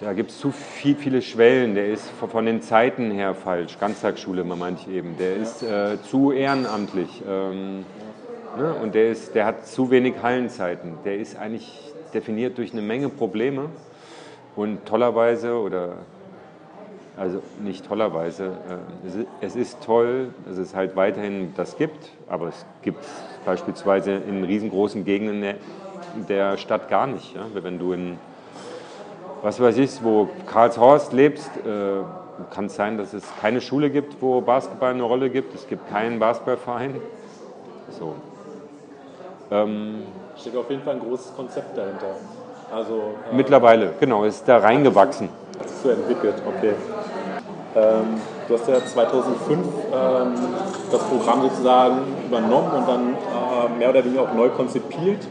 da 0.00 0.12
gibt 0.12 0.30
es 0.30 0.38
zu 0.38 0.52
viel, 0.52 0.94
viele 0.94 1.22
Schwellen. 1.22 1.74
Der 1.74 1.88
ist 1.88 2.08
von 2.10 2.46
den 2.46 2.62
Zeiten 2.62 3.10
her 3.10 3.34
falsch. 3.34 3.78
Ganztagsschule, 3.80 4.44
man 4.44 4.74
ich 4.74 4.88
eben. 4.88 5.16
Der 5.18 5.36
ist 5.36 5.62
äh, 5.62 6.00
zu 6.02 6.30
ehrenamtlich. 6.30 7.22
Ähm, 7.28 7.84
ne? 8.56 8.74
Und 8.74 8.94
der, 8.94 9.10
ist, 9.10 9.34
der 9.34 9.44
hat 9.44 9.66
zu 9.66 9.90
wenig 9.90 10.14
Hallenzeiten. 10.22 10.98
Der 11.04 11.16
ist 11.18 11.36
eigentlich 11.36 11.92
definiert 12.14 12.58
durch 12.58 12.72
eine 12.72 12.82
Menge 12.82 13.08
Probleme. 13.08 13.70
Und 14.54 14.86
tollerweise, 14.86 15.54
oder 15.54 15.96
also 17.16 17.42
nicht 17.64 17.84
tollerweise, 17.84 18.56
äh, 19.04 19.24
es 19.40 19.56
ist 19.56 19.82
toll, 19.82 20.32
dass 20.46 20.58
es 20.58 20.76
halt 20.76 20.94
weiterhin 20.94 21.54
das 21.56 21.76
gibt. 21.76 22.12
Aber 22.28 22.48
es 22.48 22.66
gibt 22.82 23.04
beispielsweise 23.44 24.12
in 24.12 24.44
riesengroßen 24.44 25.04
Gegenden 25.04 25.56
der 26.28 26.56
Stadt 26.56 26.88
gar 26.88 27.08
nicht. 27.08 27.34
Wenn 27.52 27.80
du 27.80 27.92
in 27.92 28.18
was 29.42 29.60
weiß 29.60 29.76
ich, 29.78 30.02
wo 30.02 30.28
Karlshorst 30.46 31.12
lebst, 31.12 31.50
äh, 31.58 32.02
kann 32.54 32.66
es 32.66 32.76
sein, 32.76 32.98
dass 32.98 33.12
es 33.14 33.24
keine 33.40 33.60
Schule 33.60 33.90
gibt, 33.90 34.20
wo 34.20 34.40
Basketball 34.40 34.90
eine 34.90 35.02
Rolle 35.02 35.30
gibt. 35.30 35.54
Es 35.54 35.66
gibt 35.66 35.88
keinen 35.90 36.18
Basketballverein. 36.18 37.00
So. 37.98 38.14
Ähm, 39.50 40.02
Steht 40.36 40.56
auf 40.56 40.70
jeden 40.70 40.82
Fall 40.82 40.94
ein 40.94 41.00
großes 41.00 41.34
Konzept 41.34 41.76
dahinter. 41.76 42.16
Also, 42.72 43.14
äh, 43.30 43.34
Mittlerweile, 43.34 43.94
genau, 43.98 44.24
ist 44.24 44.46
da 44.46 44.58
reingewachsen. 44.58 45.28
Hat 45.58 45.68
sich 45.68 45.78
so 45.78 45.90
entwickelt, 45.90 46.34
okay. 46.46 46.74
Ähm, 47.74 48.20
du 48.46 48.54
hast 48.54 48.68
ja 48.68 48.84
2005 48.84 49.58
ähm, 49.58 50.34
das 50.90 51.02
Programm 51.04 51.42
sozusagen 51.42 51.98
übernommen 52.26 52.70
und 52.72 52.88
dann 52.88 53.14
äh, 53.14 53.78
mehr 53.78 53.90
oder 53.90 54.04
weniger 54.04 54.22
auch 54.22 54.34
neu 54.34 54.48
konzipiert. 54.50 55.26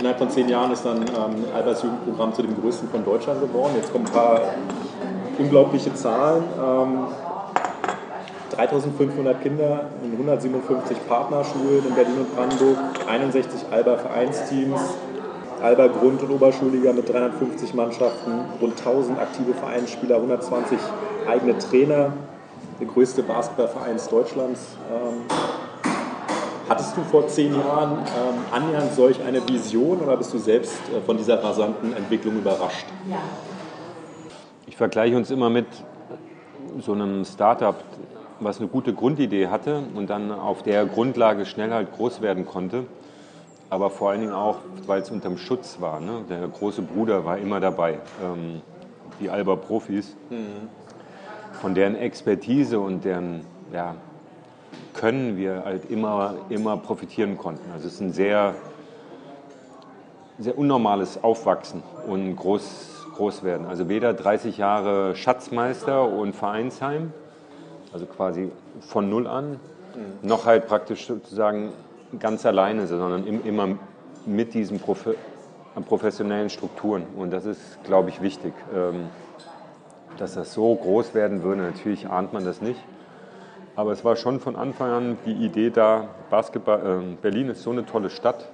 Innerhalb 0.00 0.18
von 0.18 0.30
zehn 0.30 0.48
Jahren 0.48 0.72
ist 0.72 0.82
dann 0.82 1.02
ähm, 1.02 1.44
Alberts 1.54 1.82
Jugendprogramm 1.82 2.32
zu 2.32 2.40
dem 2.40 2.58
größten 2.58 2.88
von 2.88 3.04
Deutschland 3.04 3.38
geworden. 3.42 3.74
Jetzt 3.76 3.92
kommen 3.92 4.06
ein 4.06 4.12
paar 4.12 4.40
unglaubliche 5.38 5.92
Zahlen. 5.92 6.42
3500 8.56 9.34
ähm, 9.34 9.42
Kinder 9.42 9.84
in 10.02 10.12
157 10.12 11.06
Partnerschulen 11.06 11.86
in 11.86 11.94
Berlin 11.94 12.14
und 12.18 12.34
Brandenburg, 12.34 12.78
61 13.08 13.66
Alba-Vereinsteams, 13.70 14.80
Alba 15.62 15.88
Grund- 15.88 16.22
und 16.22 16.30
Oberschulliga 16.30 16.94
mit 16.94 17.06
350 17.06 17.74
Mannschaften, 17.74 18.32
rund 18.58 18.78
1000 18.78 19.18
aktive 19.18 19.52
Vereinsspieler, 19.52 20.16
120 20.16 20.78
eigene 21.28 21.58
Trainer, 21.58 22.14
der 22.80 22.86
größte 22.86 23.22
Basketballverein 23.22 23.98
Deutschlands. 24.10 24.60
Ähm, 24.90 25.26
hattest 26.70 26.96
du 26.96 27.02
vor 27.02 27.28
zehn 27.28 27.54
Jahren 27.54 27.98
ähm, 27.98 28.34
annähernd 28.50 28.94
solch 28.94 29.22
eine 29.22 29.46
Vision 29.46 30.00
oder 30.00 30.16
bist 30.16 30.32
du 30.32 30.38
selbst 30.38 30.80
äh, 30.88 31.02
von 31.02 31.18
dieser 31.18 31.44
rasanten 31.44 31.92
Entwicklung 31.92 32.38
überrascht? 32.38 32.86
Ich 34.66 34.76
vergleiche 34.76 35.16
uns 35.16 35.30
immer 35.30 35.50
mit 35.50 35.66
so 36.80 36.92
einem 36.92 37.26
Startup, 37.26 37.76
was 38.38 38.58
eine 38.58 38.68
gute 38.68 38.94
Grundidee 38.94 39.48
hatte 39.48 39.82
und 39.94 40.08
dann 40.08 40.32
auf 40.32 40.62
der 40.62 40.86
Grundlage 40.86 41.44
schnell 41.44 41.70
halt 41.72 41.92
groß 41.92 42.22
werden 42.22 42.46
konnte 42.46 42.86
aber 43.70 43.88
vor 43.88 44.10
allen 44.10 44.20
Dingen 44.20 44.32
auch, 44.32 44.58
weil 44.86 45.00
es 45.00 45.10
unterm 45.10 45.38
Schutz 45.38 45.80
war. 45.80 46.00
Ne? 46.00 46.24
Der 46.28 46.46
große 46.48 46.82
Bruder 46.82 47.24
war 47.24 47.38
immer 47.38 47.60
dabei, 47.60 48.00
ähm, 48.22 48.60
die 49.20 49.30
Alba 49.30 49.56
Profis, 49.56 50.16
mhm. 50.28 50.68
von 51.52 51.74
deren 51.74 51.94
Expertise 51.94 52.80
und 52.80 53.04
deren 53.04 53.42
ja, 53.72 53.94
Können 54.94 55.36
wir 55.36 55.64
halt 55.64 55.90
immer, 55.90 56.34
immer 56.48 56.76
profitieren 56.76 57.38
konnten. 57.38 57.70
Also 57.72 57.86
es 57.86 57.94
ist 57.94 58.00
ein 58.00 58.12
sehr, 58.12 58.54
sehr 60.38 60.58
unnormales 60.58 61.22
Aufwachsen 61.22 61.82
und 62.06 62.36
groß, 62.36 63.06
groß 63.14 63.42
werden. 63.44 63.66
Also 63.66 63.88
weder 63.88 64.12
30 64.12 64.58
Jahre 64.58 65.14
Schatzmeister 65.14 66.08
und 66.08 66.34
Vereinsheim, 66.34 67.12
also 67.92 68.06
quasi 68.06 68.50
von 68.80 69.08
null 69.08 69.26
an, 69.26 69.52
mhm. 69.52 69.58
noch 70.28 70.46
halt 70.46 70.66
praktisch 70.66 71.06
sozusagen 71.06 71.72
ganz 72.18 72.44
alleine, 72.44 72.86
sondern 72.86 73.24
immer 73.26 73.78
mit 74.26 74.54
diesen 74.54 74.80
professionellen 74.80 76.50
Strukturen. 76.50 77.04
Und 77.16 77.30
das 77.30 77.46
ist, 77.46 77.82
glaube 77.84 78.10
ich, 78.10 78.20
wichtig. 78.20 78.52
Ähm, 78.74 79.08
dass 80.20 80.34
das 80.34 80.52
so 80.52 80.74
groß 80.74 81.14
werden 81.14 81.42
würde, 81.42 81.62
natürlich 81.62 82.08
ahnt 82.08 82.32
man 82.32 82.44
das 82.44 82.60
nicht. 82.60 82.80
Aber 83.80 83.92
es 83.92 84.04
war 84.04 84.14
schon 84.14 84.40
von 84.40 84.56
Anfang 84.56 84.90
an 84.90 85.18
die 85.24 85.32
Idee 85.32 85.70
da, 85.70 86.08
Basketball, 86.28 87.00
äh, 87.00 87.14
Berlin 87.22 87.48
ist 87.48 87.62
so 87.62 87.70
eine 87.70 87.86
tolle 87.86 88.10
Stadt 88.10 88.50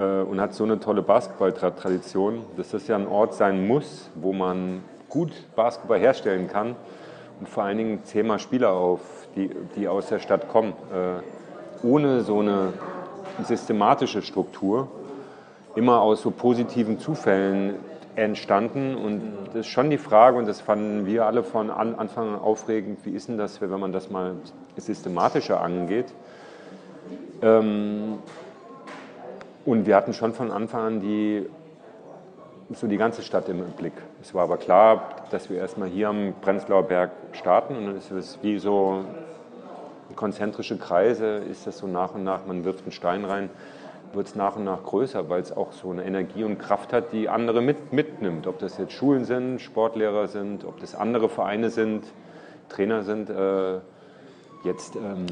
äh, 0.00 0.02
und 0.02 0.40
hat 0.40 0.52
so 0.52 0.64
eine 0.64 0.80
tolle 0.80 1.02
Basketballtradition, 1.02 2.44
dass 2.56 2.70
das 2.70 2.88
ja 2.88 2.96
ein 2.96 3.06
Ort 3.06 3.34
sein 3.34 3.68
muss, 3.68 4.10
wo 4.16 4.32
man 4.32 4.82
gut 5.08 5.30
Basketball 5.54 6.00
herstellen 6.00 6.48
kann 6.48 6.74
und 7.38 7.48
vor 7.48 7.62
allen 7.62 7.78
Dingen 7.78 8.00
zehnmal 8.02 8.40
Spieler 8.40 8.72
auf, 8.72 8.98
die, 9.36 9.48
die 9.76 9.86
aus 9.86 10.08
der 10.08 10.18
Stadt 10.18 10.48
kommen. 10.48 10.72
Äh, 10.92 11.86
ohne 11.86 12.22
so 12.22 12.40
eine 12.40 12.72
systematische 13.44 14.22
Struktur 14.22 14.88
immer 15.76 16.00
aus 16.00 16.22
so 16.22 16.32
positiven 16.32 16.98
Zufällen 16.98 17.76
entstanden. 18.16 18.96
Und 18.96 19.46
das 19.48 19.60
ist 19.60 19.68
schon 19.68 19.90
die 19.90 19.98
Frage, 19.98 20.36
und 20.38 20.46
das 20.46 20.60
fanden 20.60 21.06
wir 21.06 21.26
alle 21.26 21.42
von 21.42 21.70
Anfang 21.70 22.34
an 22.34 22.40
aufregend, 22.40 23.04
wie 23.04 23.10
ist 23.10 23.28
denn 23.28 23.38
das, 23.38 23.60
wenn 23.60 23.70
man 23.70 23.92
das 23.92 24.10
mal 24.10 24.34
systematischer 24.76 25.60
angeht. 25.60 26.12
Ähm, 27.42 28.18
und 29.64 29.86
wir 29.86 29.96
hatten 29.96 30.12
schon 30.12 30.32
von 30.32 30.50
Anfang 30.50 30.82
an 30.82 31.00
die, 31.00 31.46
so 32.70 32.86
die 32.86 32.96
ganze 32.96 33.22
Stadt 33.22 33.48
im 33.48 33.62
Blick. 33.72 33.94
Es 34.22 34.34
war 34.34 34.44
aber 34.44 34.56
klar, 34.56 35.26
dass 35.30 35.50
wir 35.50 35.58
erstmal 35.58 35.88
hier 35.88 36.08
am 36.08 36.34
Prenzlauer 36.40 36.84
Berg 36.84 37.10
starten 37.32 37.76
und 37.76 37.86
dann 37.86 37.96
ist 37.96 38.10
es 38.10 38.38
wie 38.42 38.58
so 38.58 39.04
konzentrische 40.14 40.78
Kreise 40.78 41.36
ist 41.50 41.66
das 41.66 41.78
so 41.78 41.86
nach 41.86 42.14
und 42.14 42.24
nach, 42.24 42.46
man 42.46 42.64
wirft 42.64 42.82
einen 42.82 42.92
Stein 42.92 43.24
rein, 43.24 43.50
wird 44.12 44.26
es 44.28 44.34
nach 44.34 44.56
und 44.56 44.64
nach 44.64 44.82
größer, 44.82 45.28
weil 45.28 45.40
es 45.40 45.56
auch 45.56 45.72
so 45.72 45.90
eine 45.90 46.04
Energie 46.04 46.44
und 46.44 46.58
Kraft 46.58 46.92
hat, 46.92 47.12
die 47.12 47.28
andere 47.28 47.60
mit, 47.60 47.92
mitnimmt. 47.92 48.46
Ob 48.46 48.58
das 48.58 48.78
jetzt 48.78 48.92
Schulen 48.92 49.24
sind, 49.24 49.60
Sportlehrer 49.60 50.28
sind, 50.28 50.64
ob 50.64 50.80
das 50.80 50.94
andere 50.94 51.28
Vereine 51.28 51.70
sind, 51.70 52.04
Trainer 52.68 53.02
sind. 53.02 53.30
Äh, 53.30 53.78
jetzt 54.64 54.96
ähm, 54.96 55.26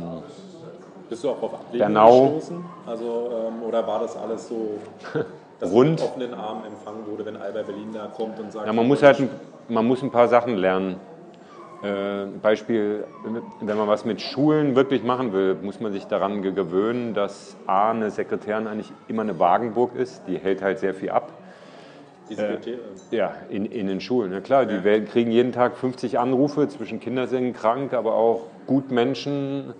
bist 1.09 1.23
du 1.23 1.31
auch 1.31 1.43
auf 1.43 1.55
Ablehnung 1.55 2.33
gestoßen? 2.33 2.65
Also, 2.87 3.31
ähm, 3.49 3.63
oder 3.63 3.87
war 3.87 4.01
das 4.01 4.17
alles 4.17 4.49
so, 4.49 4.79
dass 5.61 5.71
Rund. 5.71 5.91
mit 5.91 6.03
offenen 6.03 6.35
Armen 6.35 6.65
empfangen 6.65 7.07
wurde, 7.07 7.27
wenn 7.27 7.37
Albert 7.37 7.67
Berlin 7.67 7.91
da 7.93 8.07
kommt 8.07 8.39
und 8.41 8.53
sagt... 8.53 8.67
Ja, 8.67 8.73
man 8.73 8.89
muss 8.89 9.03
halt 9.03 9.21
ein, 9.21 9.31
man 9.69 9.87
muss 9.87 10.03
ein 10.03 10.11
paar 10.11 10.29
Sachen 10.29 10.57
lernen. 10.57 10.97
Äh, 11.85 12.27
Beispiel, 12.41 13.05
wenn 13.61 13.77
man 13.77 13.87
was 13.87 14.07
mit 14.07 14.23
Schulen 14.23 14.75
wirklich 14.75 15.03
machen 15.03 15.35
will, 15.35 15.55
muss 15.61 15.81
man 15.81 15.93
sich 15.93 16.07
daran 16.07 16.41
gewöhnen, 16.43 17.13
dass 17.13 17.57
A, 17.67 17.91
eine 17.91 18.11
Sekretärin 18.11 18.67
eigentlich 18.67 18.91
immer 19.07 19.23
eine 19.23 19.39
Wagenburg 19.39 19.95
ist, 19.95 20.23
die 20.27 20.39
hält 20.39 20.63
halt 20.63 20.79
sehr 20.79 20.95
viel 20.95 21.11
ab. 21.11 21.31
Die 22.31 22.37
Sekretärin? 22.37 22.81
Äh, 23.11 23.17
ja, 23.17 23.35
in, 23.51 23.67
in 23.67 23.87
den 23.87 24.01
Schulen. 24.01 24.33
Ja, 24.33 24.41
klar, 24.41 24.65
die 24.65 24.77
ja. 24.77 25.01
kriegen 25.01 25.31
jeden 25.31 25.53
Tag 25.53 25.77
50 25.77 26.19
Anrufe 26.19 26.69
zwischen 26.69 27.01
Kinder 27.01 27.27
sind 27.27 27.53
krank, 27.53 27.93
aber 27.93 28.15
auch 28.15 28.47
Gutmenschen 28.67 29.75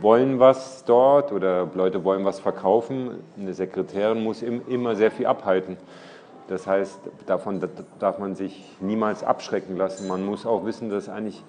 wollen 0.00 0.38
was 0.38 0.84
dort 0.84 1.32
oder 1.32 1.68
Leute 1.74 2.04
wollen 2.04 2.24
was 2.24 2.38
verkaufen. 2.38 3.10
Eine 3.36 3.52
Sekretärin 3.52 4.22
muss 4.22 4.42
im, 4.42 4.62
immer 4.68 4.94
sehr 4.94 5.10
viel 5.10 5.26
abhalten. 5.26 5.76
Das 6.48 6.66
heißt, 6.66 6.98
davon 7.26 7.60
darf 7.98 8.18
man 8.18 8.34
sich 8.34 8.64
niemals 8.80 9.22
abschrecken 9.22 9.76
lassen. 9.76 10.08
Man 10.08 10.24
muss 10.24 10.46
auch 10.46 10.64
wissen, 10.64 10.88
dass 10.88 11.08
eigentlich 11.08 11.44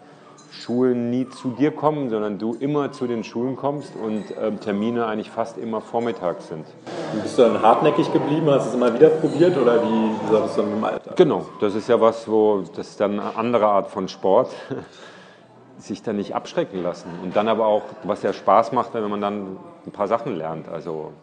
Schulen 0.51 1.09
nie 1.09 1.29
zu 1.29 1.51
dir 1.51 1.71
kommen, 1.71 2.09
sondern 2.09 2.37
du 2.37 2.55
immer 2.59 2.91
zu 2.91 3.07
den 3.07 3.23
Schulen 3.23 3.55
kommst 3.55 3.93
und 3.95 4.25
ähm, 4.41 4.59
Termine 4.59 5.05
eigentlich 5.05 5.29
fast 5.29 5.57
immer 5.57 5.79
vormittags 5.79 6.47
sind. 6.47 6.65
bist 7.21 7.37
du 7.37 7.43
dann 7.43 7.61
hartnäckig 7.61 8.11
geblieben? 8.11 8.49
Hast 8.49 8.65
du 8.65 8.69
es 8.69 8.75
immer 8.75 8.93
wieder 8.93 9.09
probiert 9.09 9.57
oder 9.57 9.81
wie, 9.83 10.33
war 10.33 10.41
das 10.41 10.55
dann 10.55 10.71
im 10.71 10.83
Alltag? 10.83 11.15
Genau, 11.15 11.45
das 11.61 11.75
ist 11.75 11.87
ja 11.87 12.01
was, 12.01 12.27
wo 12.27 12.63
das 12.75 12.89
ist 12.89 12.99
dann 12.99 13.19
eine 13.19 13.35
andere 13.37 13.67
Art 13.67 13.89
von 13.89 14.07
Sport, 14.07 14.49
sich 15.77 16.01
dann 16.01 16.17
nicht 16.17 16.35
abschrecken 16.35 16.81
lassen. 16.83 17.09
Und 17.23 17.35
dann 17.35 17.47
aber 17.47 17.67
auch, 17.67 17.83
was 18.03 18.23
ja 18.23 18.33
Spaß 18.33 18.71
macht, 18.71 18.93
wenn 18.95 19.07
man 19.09 19.21
dann 19.21 19.57
ein 19.85 19.91
paar 19.91 20.07
Sachen 20.07 20.35
lernt. 20.35 20.67
Also 20.67 21.13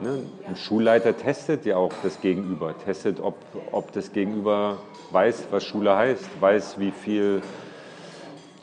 Ne? 0.00 0.22
Ein 0.46 0.56
Schulleiter 0.56 1.16
testet 1.16 1.66
ja 1.66 1.76
auch 1.76 1.92
das 2.02 2.20
Gegenüber, 2.20 2.74
testet, 2.84 3.20
ob, 3.20 3.36
ob 3.70 3.92
das 3.92 4.12
Gegenüber 4.12 4.78
weiß, 5.10 5.48
was 5.50 5.64
Schule 5.64 5.94
heißt, 5.94 6.40
weiß, 6.40 6.78
wie 6.78 6.90
viel 6.90 7.42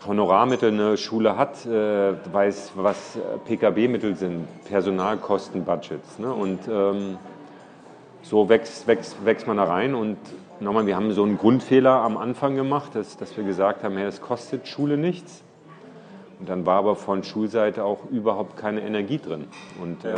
Honorarmittel 0.07 0.71
eine 0.71 0.97
Schule 0.97 1.37
hat, 1.37 1.65
äh, 1.65 2.13
weiß, 2.31 2.71
was 2.75 3.19
PKB-Mittel 3.45 4.15
sind, 4.15 4.47
Personalkosten-Budgets. 4.65 6.19
Ne? 6.19 6.33
Und 6.33 6.59
ähm, 6.67 7.17
so 8.23 8.49
wächst, 8.49 8.87
wächst, 8.87 9.23
wächst 9.23 9.45
man 9.45 9.57
da 9.57 9.65
rein. 9.65 9.93
Und 9.93 10.17
nochmal, 10.59 10.87
wir 10.87 10.95
haben 10.95 11.11
so 11.11 11.23
einen 11.23 11.37
Grundfehler 11.37 11.91
am 11.91 12.17
Anfang 12.17 12.55
gemacht, 12.55 12.95
dass, 12.95 13.17
dass 13.17 13.35
wir 13.37 13.43
gesagt 13.43 13.83
haben, 13.83 13.97
ja, 13.97 14.05
es 14.05 14.21
kostet 14.21 14.67
Schule 14.67 14.97
nichts. 14.97 15.43
Und 16.39 16.49
dann 16.49 16.65
war 16.65 16.77
aber 16.77 16.95
von 16.95 17.23
Schulseite 17.23 17.83
auch 17.83 18.05
überhaupt 18.09 18.57
keine 18.57 18.81
Energie 18.81 19.17
drin. 19.17 19.45
Und 19.81 20.03
ja. 20.03 20.11
äh, 20.11 20.17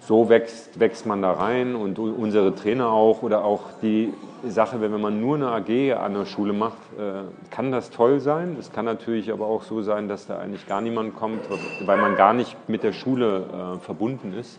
so 0.00 0.28
wächst, 0.28 0.80
wächst 0.80 1.06
man 1.06 1.22
da 1.22 1.32
rein 1.32 1.76
und 1.76 1.98
unsere 1.98 2.54
Trainer 2.54 2.88
auch 2.88 3.22
oder 3.22 3.44
auch 3.44 3.64
die 3.82 4.12
Sache, 4.48 4.80
wenn 4.80 4.98
man 4.98 5.20
nur 5.20 5.36
eine 5.36 5.48
AG 5.48 5.92
an 5.92 6.14
der 6.14 6.24
Schule 6.24 6.54
macht, 6.54 6.78
äh, 6.98 7.22
kann 7.50 7.70
das 7.70 7.90
toll 7.90 8.20
sein. 8.20 8.56
Es 8.58 8.72
kann 8.72 8.86
natürlich 8.86 9.30
aber 9.30 9.46
auch 9.46 9.62
so 9.62 9.82
sein, 9.82 10.08
dass 10.08 10.26
da 10.26 10.38
eigentlich 10.38 10.66
gar 10.66 10.80
niemand 10.80 11.16
kommt, 11.16 11.40
weil 11.84 11.98
man 11.98 12.16
gar 12.16 12.32
nicht 12.32 12.56
mit 12.68 12.82
der 12.82 12.92
Schule 12.92 13.44
äh, 13.76 13.78
verbunden 13.80 14.32
ist. 14.32 14.58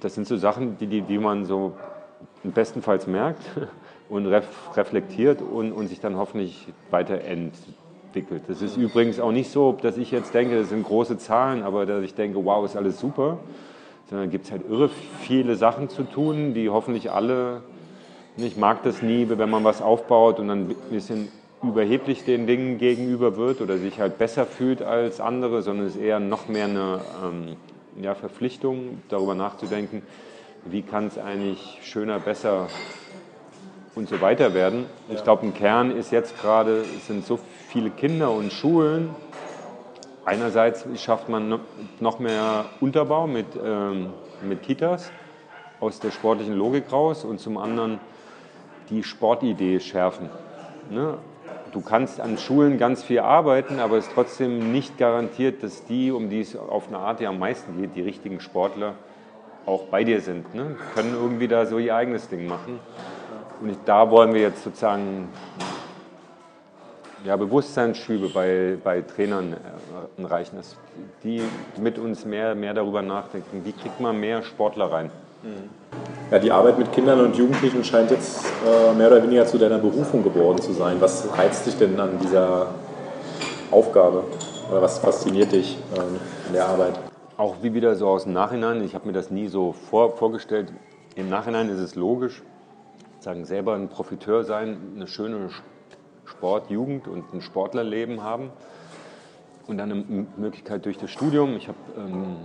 Das 0.00 0.14
sind 0.14 0.26
so 0.26 0.36
Sachen, 0.38 0.78
die, 0.78 0.86
die, 0.86 1.02
die 1.02 1.18
man 1.18 1.44
so 1.44 1.74
bestenfalls 2.42 3.06
merkt 3.06 3.42
und 4.08 4.26
ref, 4.26 4.46
reflektiert 4.74 5.42
und, 5.42 5.72
und 5.72 5.88
sich 5.88 6.00
dann 6.00 6.16
hoffentlich 6.16 6.66
weiterentwickelt. 6.90 8.44
Das 8.48 8.62
ist 8.62 8.78
übrigens 8.78 9.20
auch 9.20 9.32
nicht 9.32 9.50
so, 9.50 9.76
dass 9.82 9.98
ich 9.98 10.10
jetzt 10.10 10.32
denke, 10.32 10.58
das 10.58 10.70
sind 10.70 10.84
große 10.84 11.18
Zahlen, 11.18 11.62
aber 11.62 11.84
dass 11.84 12.02
ich 12.02 12.14
denke, 12.14 12.42
wow, 12.42 12.64
ist 12.64 12.76
alles 12.76 12.98
super 12.98 13.38
sondern 14.10 14.30
gibt 14.30 14.46
es 14.46 14.52
halt 14.52 14.62
irre 14.68 14.88
viele 15.20 15.56
Sachen 15.56 15.88
zu 15.88 16.02
tun, 16.02 16.54
die 16.54 16.70
hoffentlich 16.70 17.10
alle 17.10 17.62
Ich 18.36 18.56
mag 18.56 18.82
das 18.82 19.02
nie, 19.02 19.28
wenn 19.28 19.50
man 19.50 19.64
was 19.64 19.82
aufbaut 19.82 20.38
und 20.38 20.48
dann 20.48 20.70
ein 20.70 20.76
bisschen 20.90 21.28
überheblich 21.62 22.24
den 22.24 22.46
Dingen 22.46 22.78
gegenüber 22.78 23.36
wird 23.36 23.60
oder 23.60 23.78
sich 23.78 23.98
halt 23.98 24.18
besser 24.18 24.46
fühlt 24.46 24.80
als 24.80 25.20
andere, 25.20 25.62
sondern 25.62 25.86
es 25.86 25.96
ist 25.96 26.02
eher 26.02 26.20
noch 26.20 26.48
mehr 26.48 26.66
eine 26.66 27.00
ähm, 27.24 27.56
ja, 28.00 28.14
Verpflichtung, 28.14 29.02
darüber 29.08 29.34
nachzudenken, 29.34 30.02
wie 30.64 30.82
kann 30.82 31.08
es 31.08 31.18
eigentlich 31.18 31.78
schöner, 31.82 32.20
besser 32.20 32.68
und 33.94 34.08
so 34.08 34.20
weiter 34.20 34.54
werden. 34.54 34.86
Ich 35.08 35.24
glaube, 35.24 35.44
im 35.44 35.54
Kern 35.54 35.90
ist 35.90 36.12
jetzt 36.12 36.40
gerade, 36.40 36.84
es 36.96 37.08
sind 37.08 37.26
so 37.26 37.40
viele 37.68 37.90
Kinder 37.90 38.30
und 38.30 38.52
Schulen. 38.52 39.10
Einerseits 40.28 40.84
schafft 41.02 41.30
man 41.30 41.58
noch 42.00 42.18
mehr 42.18 42.66
Unterbau 42.82 43.26
mit, 43.26 43.46
ähm, 43.64 44.10
mit 44.42 44.62
Kitas 44.62 45.10
aus 45.80 46.00
der 46.00 46.10
sportlichen 46.10 46.52
Logik 46.54 46.92
raus 46.92 47.24
und 47.24 47.40
zum 47.40 47.56
anderen 47.56 47.98
die 48.90 49.02
Sportidee 49.02 49.80
schärfen. 49.80 50.28
Ne? 50.90 51.16
Du 51.72 51.80
kannst 51.80 52.20
an 52.20 52.36
Schulen 52.36 52.76
ganz 52.76 53.02
viel 53.02 53.20
arbeiten, 53.20 53.80
aber 53.80 53.96
es 53.96 54.08
ist 54.08 54.12
trotzdem 54.12 54.70
nicht 54.70 54.98
garantiert, 54.98 55.62
dass 55.62 55.86
die, 55.86 56.12
um 56.12 56.28
die 56.28 56.40
es 56.40 56.54
auf 56.54 56.88
eine 56.88 56.98
Art 56.98 57.22
ja 57.22 57.30
am 57.30 57.38
meisten 57.38 57.80
geht, 57.80 57.96
die 57.96 58.02
richtigen 58.02 58.40
Sportler 58.40 58.96
auch 59.64 59.84
bei 59.84 60.04
dir 60.04 60.20
sind. 60.20 60.54
Ne? 60.54 60.76
Können 60.94 61.14
irgendwie 61.14 61.48
da 61.48 61.64
so 61.64 61.78
ihr 61.78 61.96
eigenes 61.96 62.28
Ding 62.28 62.46
machen. 62.46 62.80
Und 63.62 63.78
da 63.86 64.10
wollen 64.10 64.34
wir 64.34 64.42
jetzt 64.42 64.62
sozusagen 64.62 65.30
ja, 67.24 67.36
Bewusstseinsschübe 67.36 68.28
bei, 68.28 68.76
bei 68.82 69.02
Trainern 69.02 69.56
erreichen, 70.16 70.56
dass 70.56 70.76
die 71.22 71.42
mit 71.80 71.98
uns 71.98 72.24
mehr, 72.24 72.54
mehr 72.54 72.74
darüber 72.74 73.02
nachdenken, 73.02 73.64
wie 73.64 73.72
kriegt 73.72 74.00
man 74.00 74.18
mehr 74.18 74.42
Sportler 74.42 74.90
rein. 74.90 75.10
Ja, 76.30 76.38
die 76.38 76.50
Arbeit 76.50 76.78
mit 76.78 76.92
Kindern 76.92 77.20
und 77.20 77.36
Jugendlichen 77.36 77.84
scheint 77.84 78.10
jetzt 78.10 78.44
äh, 78.66 78.92
mehr 78.94 79.06
oder 79.06 79.22
weniger 79.22 79.46
zu 79.46 79.56
deiner 79.56 79.78
Berufung 79.78 80.24
geworden 80.24 80.60
zu 80.60 80.72
sein. 80.72 80.96
Was 81.00 81.28
reizt 81.38 81.66
dich 81.66 81.76
denn 81.78 81.98
an 82.00 82.18
dieser 82.20 82.66
Aufgabe? 83.70 84.24
Oder 84.70 84.82
was 84.82 84.98
fasziniert 84.98 85.52
dich 85.52 85.78
äh, 85.94 86.48
in 86.48 86.52
der 86.54 86.66
Arbeit? 86.66 86.98
Auch 87.36 87.56
wie 87.62 87.72
wieder 87.72 87.94
so 87.94 88.08
aus 88.08 88.24
dem 88.24 88.32
Nachhinein, 88.32 88.82
ich 88.82 88.94
habe 88.94 89.06
mir 89.06 89.12
das 89.12 89.30
nie 89.30 89.46
so 89.46 89.72
vor, 89.72 90.16
vorgestellt. 90.16 90.72
Im 91.14 91.30
Nachhinein 91.30 91.68
ist 91.68 91.78
es 91.78 91.94
logisch, 91.94 92.42
sagen 93.20 93.44
selber 93.44 93.74
ein 93.74 93.88
Profiteur 93.88 94.42
sein, 94.44 94.76
eine 94.96 95.06
schöne 95.06 95.50
Sport, 96.28 96.70
Jugend 96.70 97.08
und 97.08 97.32
ein 97.32 97.40
Sportlerleben 97.40 98.22
haben 98.22 98.50
und 99.66 99.78
dann 99.78 99.92
eine 99.92 100.26
Möglichkeit 100.36 100.84
durch 100.84 100.98
das 100.98 101.10
Studium. 101.10 101.56
Ich 101.56 101.68
habe 101.68 101.78
ähm, 101.96 102.36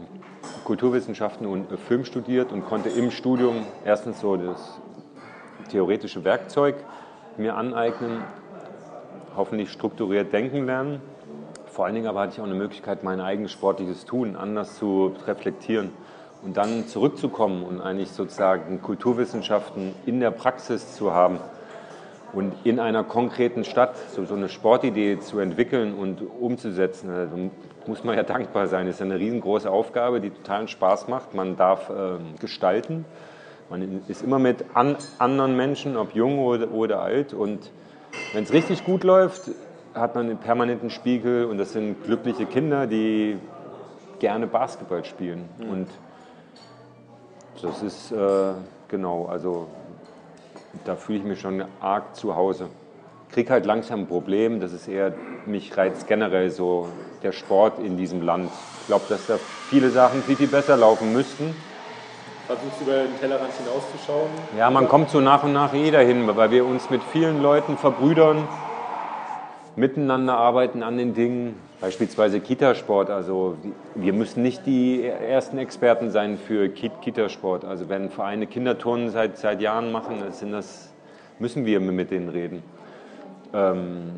Kulturwissenschaften 0.65 1.45
und 1.47 1.71
äh, 1.71 1.77
Film 1.77 2.05
studiert 2.05 2.51
und 2.51 2.65
konnte 2.65 2.89
im 2.89 3.11
Studium 3.11 3.65
erstens 3.85 4.19
so 4.19 4.35
das 4.37 4.79
theoretische 5.69 6.23
Werkzeug 6.23 6.75
mir 7.37 7.55
aneignen, 7.55 8.23
hoffentlich 9.35 9.71
strukturiert 9.71 10.31
denken 10.33 10.65
lernen. 10.65 11.01
Vor 11.65 11.85
allen 11.85 11.95
Dingen 11.95 12.07
aber 12.07 12.21
hatte 12.21 12.33
ich 12.33 12.39
auch 12.39 12.45
eine 12.45 12.53
Möglichkeit, 12.53 13.03
mein 13.03 13.19
eigenes 13.19 13.51
sportliches 13.51 14.05
Tun 14.05 14.35
anders 14.35 14.77
zu 14.77 15.15
reflektieren 15.25 15.89
und 16.43 16.57
dann 16.57 16.87
zurückzukommen 16.87 17.63
und 17.63 17.81
eigentlich 17.81 18.11
sozusagen 18.11 18.81
Kulturwissenschaften 18.81 19.95
in 20.05 20.19
der 20.19 20.31
Praxis 20.31 20.93
zu 20.95 21.13
haben 21.13 21.39
und 22.33 22.53
in 22.63 22.79
einer 22.79 23.03
konkreten 23.03 23.63
Stadt 23.63 23.95
so, 24.11 24.25
so 24.25 24.33
eine 24.33 24.49
Sportidee 24.49 25.19
zu 25.19 25.39
entwickeln 25.39 25.93
und 25.93 26.21
umzusetzen, 26.21 27.09
also 27.09 27.51
muss 27.85 28.03
man 28.03 28.15
ja 28.15 28.23
dankbar 28.23 28.67
sein. 28.67 28.87
Das 28.87 28.95
ist 28.95 29.01
eine 29.01 29.19
riesengroße 29.19 29.69
Aufgabe, 29.69 30.19
die 30.19 30.31
totalen 30.31 30.67
Spaß 30.67 31.07
macht. 31.07 31.33
Man 31.33 31.55
darf 31.55 31.89
äh, 31.89 32.17
gestalten. 32.39 33.05
Man 33.69 34.01
ist 34.07 34.23
immer 34.23 34.39
mit 34.39 34.65
an, 34.73 34.97
anderen 35.19 35.55
Menschen, 35.55 35.95
ob 35.95 36.13
jung 36.15 36.39
oder, 36.39 36.71
oder 36.71 37.01
alt. 37.01 37.33
Und 37.33 37.71
wenn 38.33 38.43
es 38.43 38.51
richtig 38.51 38.83
gut 38.83 39.03
läuft, 39.03 39.51
hat 39.93 40.15
man 40.15 40.27
einen 40.27 40.37
permanenten 40.37 40.89
Spiegel 40.89 41.45
und 41.45 41.59
das 41.59 41.73
sind 41.73 42.03
glückliche 42.03 42.45
Kinder, 42.45 42.87
die 42.87 43.37
gerne 44.19 44.47
Basketball 44.47 45.05
spielen. 45.05 45.49
Mhm. 45.59 45.69
Und 45.69 45.87
das 47.61 47.83
ist 47.83 48.11
äh, 48.11 48.53
genau, 48.87 49.25
also 49.25 49.67
da 50.85 50.95
fühle 50.95 51.19
ich 51.19 51.23
mich 51.23 51.39
schon 51.39 51.63
arg 51.79 52.15
zu 52.15 52.35
Hause. 52.35 52.67
Krieg 53.31 53.49
halt 53.49 53.65
langsam 53.65 54.01
ein 54.01 54.07
Problem, 54.07 54.59
das 54.59 54.73
ist 54.73 54.87
eher, 54.87 55.13
mich 55.45 55.75
reizt 55.75 56.07
generell 56.07 56.49
so 56.49 56.87
der 57.23 57.31
Sport 57.31 57.79
in 57.79 57.97
diesem 57.97 58.21
Land. 58.21 58.51
Ich 58.81 58.87
glaube, 58.87 59.05
dass 59.09 59.25
da 59.27 59.37
viele 59.69 59.89
Sachen 59.89 60.21
viel, 60.23 60.35
viel 60.35 60.47
besser 60.47 60.77
laufen 60.77 61.13
müssten. 61.13 61.55
Versuchst 62.45 62.81
du 62.81 62.83
über 62.83 63.03
den 63.03 63.17
Tellerrand 63.19 63.53
hinauszuschauen? 63.53 64.29
Ja, 64.57 64.69
man 64.69 64.87
kommt 64.87 65.09
so 65.09 65.21
nach 65.21 65.43
und 65.43 65.53
nach 65.53 65.73
eh 65.73 65.89
dahin, 65.89 66.27
weil 66.35 66.51
wir 66.51 66.65
uns 66.65 66.89
mit 66.89 67.01
vielen 67.01 67.41
Leuten 67.41 67.77
verbrüdern, 67.77 68.47
miteinander 69.75 70.37
arbeiten 70.37 70.83
an 70.83 70.97
den 70.97 71.13
Dingen. 71.13 71.55
Beispielsweise 71.83 72.39
Kitasport. 72.39 73.09
Also 73.09 73.57
wir 73.93 74.13
müssen 74.13 74.41
nicht 74.41 74.65
die 74.65 75.05
ersten 75.05 75.57
Experten 75.57 76.11
sein 76.11 76.37
für 76.37 76.69
Kitasport. 76.69 77.65
Also 77.65 77.89
wenn 77.89 78.09
Vereine 78.09 78.47
Kinderturnen 78.47 79.09
seit, 79.09 79.37
seit 79.37 79.59
Jahren 79.59 79.91
machen, 79.91 80.23
sind 80.31 80.53
das, 80.53 80.93
müssen 81.39 81.65
wir 81.65 81.81
mit 81.81 82.09
denen 82.09 82.29
reden. 82.29 82.63
Ähm, 83.53 84.11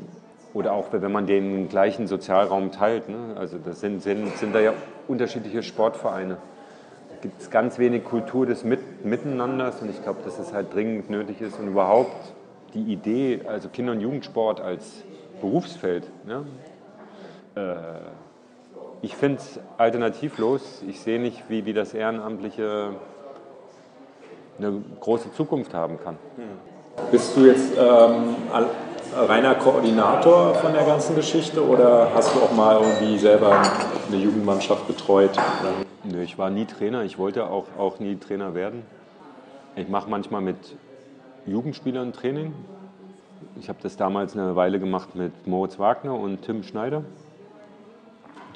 oder 0.53 0.73
auch 0.73 0.89
wenn 0.91 1.11
man 1.11 1.25
den 1.25 1.67
gleichen 1.67 2.05
Sozialraum 2.05 2.71
teilt. 2.71 3.09
Ne? 3.09 3.35
Also 3.35 3.57
das 3.57 3.79
sind, 3.79 4.03
sind, 4.03 4.37
sind 4.37 4.53
da 4.53 4.59
ja 4.59 4.73
unterschiedliche 5.07 5.63
Sportvereine. 5.63 6.37
Da 7.09 7.15
gibt 7.19 7.41
es 7.41 7.49
ganz 7.49 7.79
wenig 7.79 8.03
Kultur 8.03 8.45
des 8.45 8.63
mit 8.63 9.03
Miteinanders 9.03 9.81
und 9.81 9.89
ich 9.89 10.03
glaube, 10.03 10.19
dass 10.23 10.37
es 10.37 10.53
halt 10.53 10.71
dringend 10.71 11.09
nötig 11.09 11.41
ist 11.41 11.59
und 11.59 11.69
überhaupt 11.69 12.31
die 12.75 12.93
Idee, 12.93 13.39
also 13.47 13.69
Kinder- 13.69 13.93
und 13.93 14.01
Jugendsport 14.01 14.61
als 14.61 15.03
Berufsfeld, 15.41 16.03
ne? 16.27 16.45
Äh, 17.55 17.75
ich 19.01 19.15
finde 19.15 19.37
es 19.37 19.59
alternativlos. 19.77 20.83
Ich 20.87 20.99
sehe 20.99 21.19
nicht, 21.19 21.43
wie, 21.49 21.65
wie 21.65 21.73
das 21.73 21.93
Ehrenamtliche 21.93 22.91
eine 24.57 24.81
große 24.99 25.33
Zukunft 25.33 25.73
haben 25.73 25.99
kann. 26.03 26.17
Bist 27.11 27.35
du 27.35 27.45
jetzt 27.45 27.73
ähm, 27.77 28.35
reiner 29.13 29.55
Koordinator 29.55 30.55
von 30.55 30.73
der 30.73 30.85
ganzen 30.85 31.15
Geschichte 31.15 31.65
oder 31.65 32.09
hast 32.13 32.33
du 32.35 32.39
auch 32.39 32.53
mal 32.53 32.81
irgendwie 32.81 33.17
selber 33.17 33.61
eine 34.07 34.17
Jugendmannschaft 34.17 34.87
betreut? 34.87 35.31
Nö, 36.03 36.21
ich 36.21 36.37
war 36.37 36.49
nie 36.49 36.65
Trainer. 36.65 37.03
Ich 37.03 37.17
wollte 37.17 37.49
auch, 37.49 37.65
auch 37.77 37.99
nie 37.99 38.15
Trainer 38.15 38.55
werden. 38.55 38.83
Ich 39.75 39.89
mache 39.89 40.09
manchmal 40.09 40.41
mit 40.41 40.77
Jugendspielern 41.45 42.13
Training. 42.13 42.53
Ich 43.59 43.67
habe 43.69 43.79
das 43.83 43.97
damals 43.97 44.37
eine 44.37 44.55
Weile 44.55 44.79
gemacht 44.79 45.15
mit 45.15 45.47
Moritz 45.47 45.77
Wagner 45.77 46.17
und 46.17 46.41
Tim 46.43 46.63
Schneider 46.63 47.03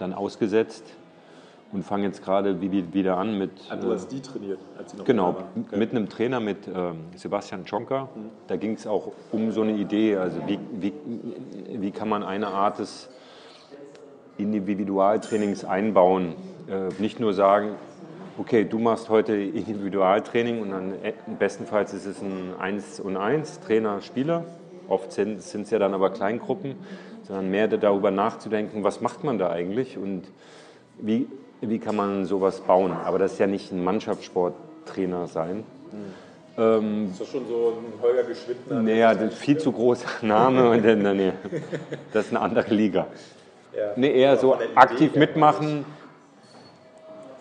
dann 0.02 0.14
ausgesetzt 0.14 0.84
und 1.72 1.84
fange 1.84 2.06
jetzt 2.06 2.24
gerade 2.24 2.62
wieder 2.62 3.18
an 3.18 3.38
mit. 3.38 3.52
Ah, 3.70 3.76
du 3.76 3.92
hast 3.92 4.08
die 4.12 4.22
trainiert, 4.22 4.60
als 4.78 4.92
sie 4.92 4.98
noch 4.98 5.06
Genau, 5.06 5.30
okay. 5.30 5.78
mit 5.78 5.92
einem 5.92 6.10
Trainer, 6.10 6.40
mit 6.40 6.68
äh, 6.68 6.72
Sebastian 7.16 7.66
Czonka. 7.66 8.04
Mhm. 8.04 8.30
Da 8.48 8.56
ging 8.56 8.74
es 8.74 8.88
auch 8.88 9.12
um 9.32 9.52
so 9.52 9.62
eine 9.62 9.74
Idee, 9.74 10.18
also 10.18 10.40
wie, 10.48 10.60
wie, 10.74 10.94
wie 11.80 11.92
kann 11.92 12.10
man 12.10 12.24
eine 12.24 12.48
Art 12.48 12.80
des 12.80 13.10
Individualtrainings 14.38 15.66
einbauen. 15.66 16.34
Äh, 16.68 16.90
nicht 17.02 17.20
nur 17.20 17.34
sagen, 17.34 17.76
okay, 18.38 18.66
du 18.66 18.80
machst 18.80 19.10
heute 19.10 19.36
Individualtraining 19.36 20.62
und 20.62 20.72
dann 20.72 20.94
äh, 21.04 21.14
bestenfalls 21.38 21.94
ist 21.94 22.06
es 22.06 22.22
ein 22.22 22.54
1 22.58 23.00
und 23.00 23.18
1, 23.18 23.60
Trainer, 23.60 24.02
Spieler. 24.02 24.46
Oft 24.88 25.12
sind 25.12 25.38
es 25.40 25.70
ja 25.70 25.78
dann 25.78 25.94
aber 25.94 26.10
Kleingruppen 26.10 26.76
sondern 27.30 27.52
mehr 27.52 27.68
darüber 27.68 28.10
nachzudenken, 28.10 28.84
was 28.84 29.02
macht 29.02 29.24
man 29.24 29.38
da 29.38 29.52
eigentlich 29.52 29.98
und 29.98 30.24
wie, 30.98 31.28
wie 31.62 31.78
kann 31.78 31.96
man 31.96 32.26
sowas 32.26 32.60
bauen. 32.62 32.92
Aber 32.92 33.20
das 33.20 33.34
ist 33.34 33.40
ja 33.40 33.48
nicht 33.48 33.72
ein 33.72 33.84
Mannschaftssporttrainer 33.84 35.28
sein. 35.28 35.58
Mhm. 35.58 36.14
Ähm, 36.58 37.10
ist 37.12 37.22
das 37.22 37.30
schon 37.30 37.48
so 37.48 37.78
ein 37.78 38.02
Holger 38.02 38.24
Geschwindner? 38.24 38.82
Naja, 38.82 39.14
das 39.14 39.34
ist 39.34 39.38
viel 39.38 39.60
zu 39.60 39.72
großer 39.72 40.10
Name 40.26 40.72
und 40.72 40.84
dann, 40.84 41.16
nee, 41.16 41.32
das 42.12 42.26
ist 42.26 42.32
eine 42.32 42.42
andere 42.42 42.74
Liga. 42.74 43.08
Ja. 43.78 43.92
Nee, 43.96 44.12
eher 44.12 44.36
so 44.36 44.58
aktiv 44.74 45.16
mitmachen 45.16 45.86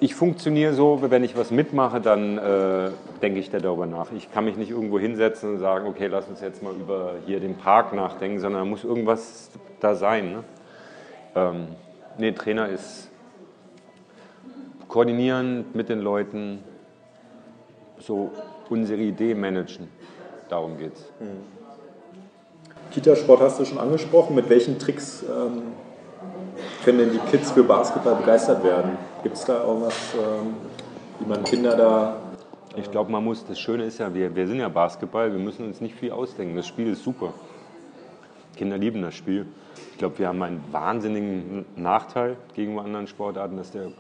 ich 0.01 0.15
funktioniere 0.15 0.75
so, 0.75 1.01
wenn 1.03 1.25
ich 1.25 1.37
was 1.37 1.51
mitmache, 1.51 2.01
dann 2.01 2.39
äh, 2.39 2.91
denke 3.21 3.41
ich 3.41 3.51
da 3.51 3.59
darüber 3.59 3.87
nach. 3.87 4.13
Ich 4.13 4.31
kann 4.33 4.45
mich 4.45 4.57
nicht 4.57 4.71
irgendwo 4.71 4.99
hinsetzen 4.99 5.55
und 5.55 5.59
sagen, 5.59 5.89
okay, 5.89 6.07
lass 6.07 6.29
uns 6.29 6.41
jetzt 6.41 6.63
mal 6.63 6.73
über 6.73 7.15
hier 7.27 7.41
den 7.41 7.57
Park 7.57 7.93
nachdenken, 7.93 8.39
sondern 8.39 8.63
da 8.63 8.65
muss 8.65 8.85
irgendwas 8.85 9.51
da 9.81 9.95
sein. 9.95 10.33
Ne? 10.33 10.45
Ähm, 11.35 11.67
nee, 12.17 12.33
Trainer 12.33 12.69
ist 12.69 13.11
koordinieren 14.87 15.67
mit 15.75 15.89
den 15.89 16.01
Leuten, 16.01 16.61
so 17.99 18.31
unsere 18.71 19.03
Idee 19.03 19.35
managen. 19.35 19.89
Darum 20.49 20.79
geht's. 20.79 21.05
Mhm. 21.21 21.59
Kitasport 22.93 23.41
hast 23.41 23.61
du 23.61 23.65
schon 23.65 23.79
angesprochen. 23.79 24.35
Mit 24.35 24.49
welchen 24.49 24.79
Tricks 24.79 25.25
ähm, 25.25 25.63
können 26.85 26.99
denn 26.99 27.13
die 27.13 27.19
Kids 27.31 27.51
für 27.51 27.63
Basketball 27.63 28.17
begeistert 28.17 28.63
werden? 28.65 28.97
Gibt 29.23 29.37
es 29.37 29.45
da 29.45 29.65
irgendwas, 29.65 30.15
ähm, 30.15 30.55
wie 31.19 31.29
man 31.29 31.45
Kinder 31.45 31.77
da 31.77 32.17
Ich 32.77 32.91
glaube, 32.91 33.11
man 33.11 33.25
muss, 33.25 33.45
das 33.47 33.59
Schöne 33.59 33.85
ist 33.85 33.99
ja, 33.99 34.15
wir, 34.15 34.35
wir 34.35 34.47
sind 34.47 34.61
ja 34.61 34.69
Basketball, 34.69 35.33
wir 35.33 35.41
müssen 35.41 35.67
uns 35.67 35.81
nicht 35.81 35.95
viel 35.95 36.13
ausdenken. 36.13 36.57
Das 36.57 36.67
Spiel 36.67 36.89
ist 36.89 37.03
super. 37.03 37.33
Kinder 38.57 38.79
lieben 38.79 39.03
das 39.03 39.15
Spiel. 39.15 39.47
Ich 39.93 39.99
glaube, 39.99 40.19
wir 40.19 40.29
haben 40.29 40.43
einen 40.43 40.63
wahnsinnigen 40.73 41.65
Nachteil 41.77 42.37
gegenüber 42.55 42.85
anderen 42.85 43.07
Sportarten, 43.07 43.57
dass 43.57 43.71
der 43.71 43.93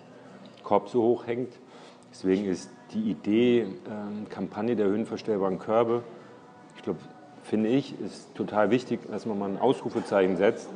Korb 0.62 0.88
so 0.88 1.02
hoch 1.02 1.26
hängt. 1.26 1.52
Deswegen 2.10 2.44
ist 2.46 2.70
die 2.92 3.10
Idee, 3.10 3.62
ähm, 3.62 4.28
Kampagne 4.28 4.76
der 4.76 4.86
höhenverstellbaren 4.86 5.58
Körbe, 5.58 6.02
ich 6.76 6.82
glaube, 6.82 7.00
finde 7.42 7.68
ich, 7.70 8.00
ist 8.00 8.34
total 8.34 8.70
wichtig, 8.70 9.00
dass 9.10 9.26
man 9.26 9.38
mal 9.38 9.50
ein 9.50 9.58
Ausrufezeichen 9.58 10.36
setzt. 10.36 10.68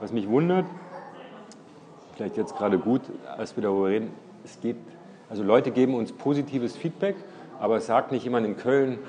Was 0.00 0.12
mich 0.12 0.28
wundert, 0.28 0.66
vielleicht 2.22 2.36
jetzt 2.36 2.56
gerade 2.56 2.78
gut, 2.78 3.00
als 3.36 3.56
wir 3.56 3.64
darüber 3.64 3.88
reden, 3.88 4.12
es 4.44 4.60
geht, 4.60 4.76
also 5.28 5.42
Leute 5.42 5.72
geben 5.72 5.94
uns 5.96 6.12
positives 6.12 6.76
Feedback, 6.76 7.16
aber 7.58 7.78
es 7.78 7.86
sagt 7.86 8.12
nicht 8.12 8.22
jemand 8.22 8.46
in 8.46 8.56
Köln, 8.56 9.00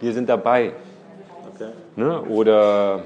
wir 0.00 0.12
sind 0.12 0.28
dabei. 0.28 0.72
Okay. 1.52 1.70
Ne? 1.96 2.22
Oder 2.22 3.02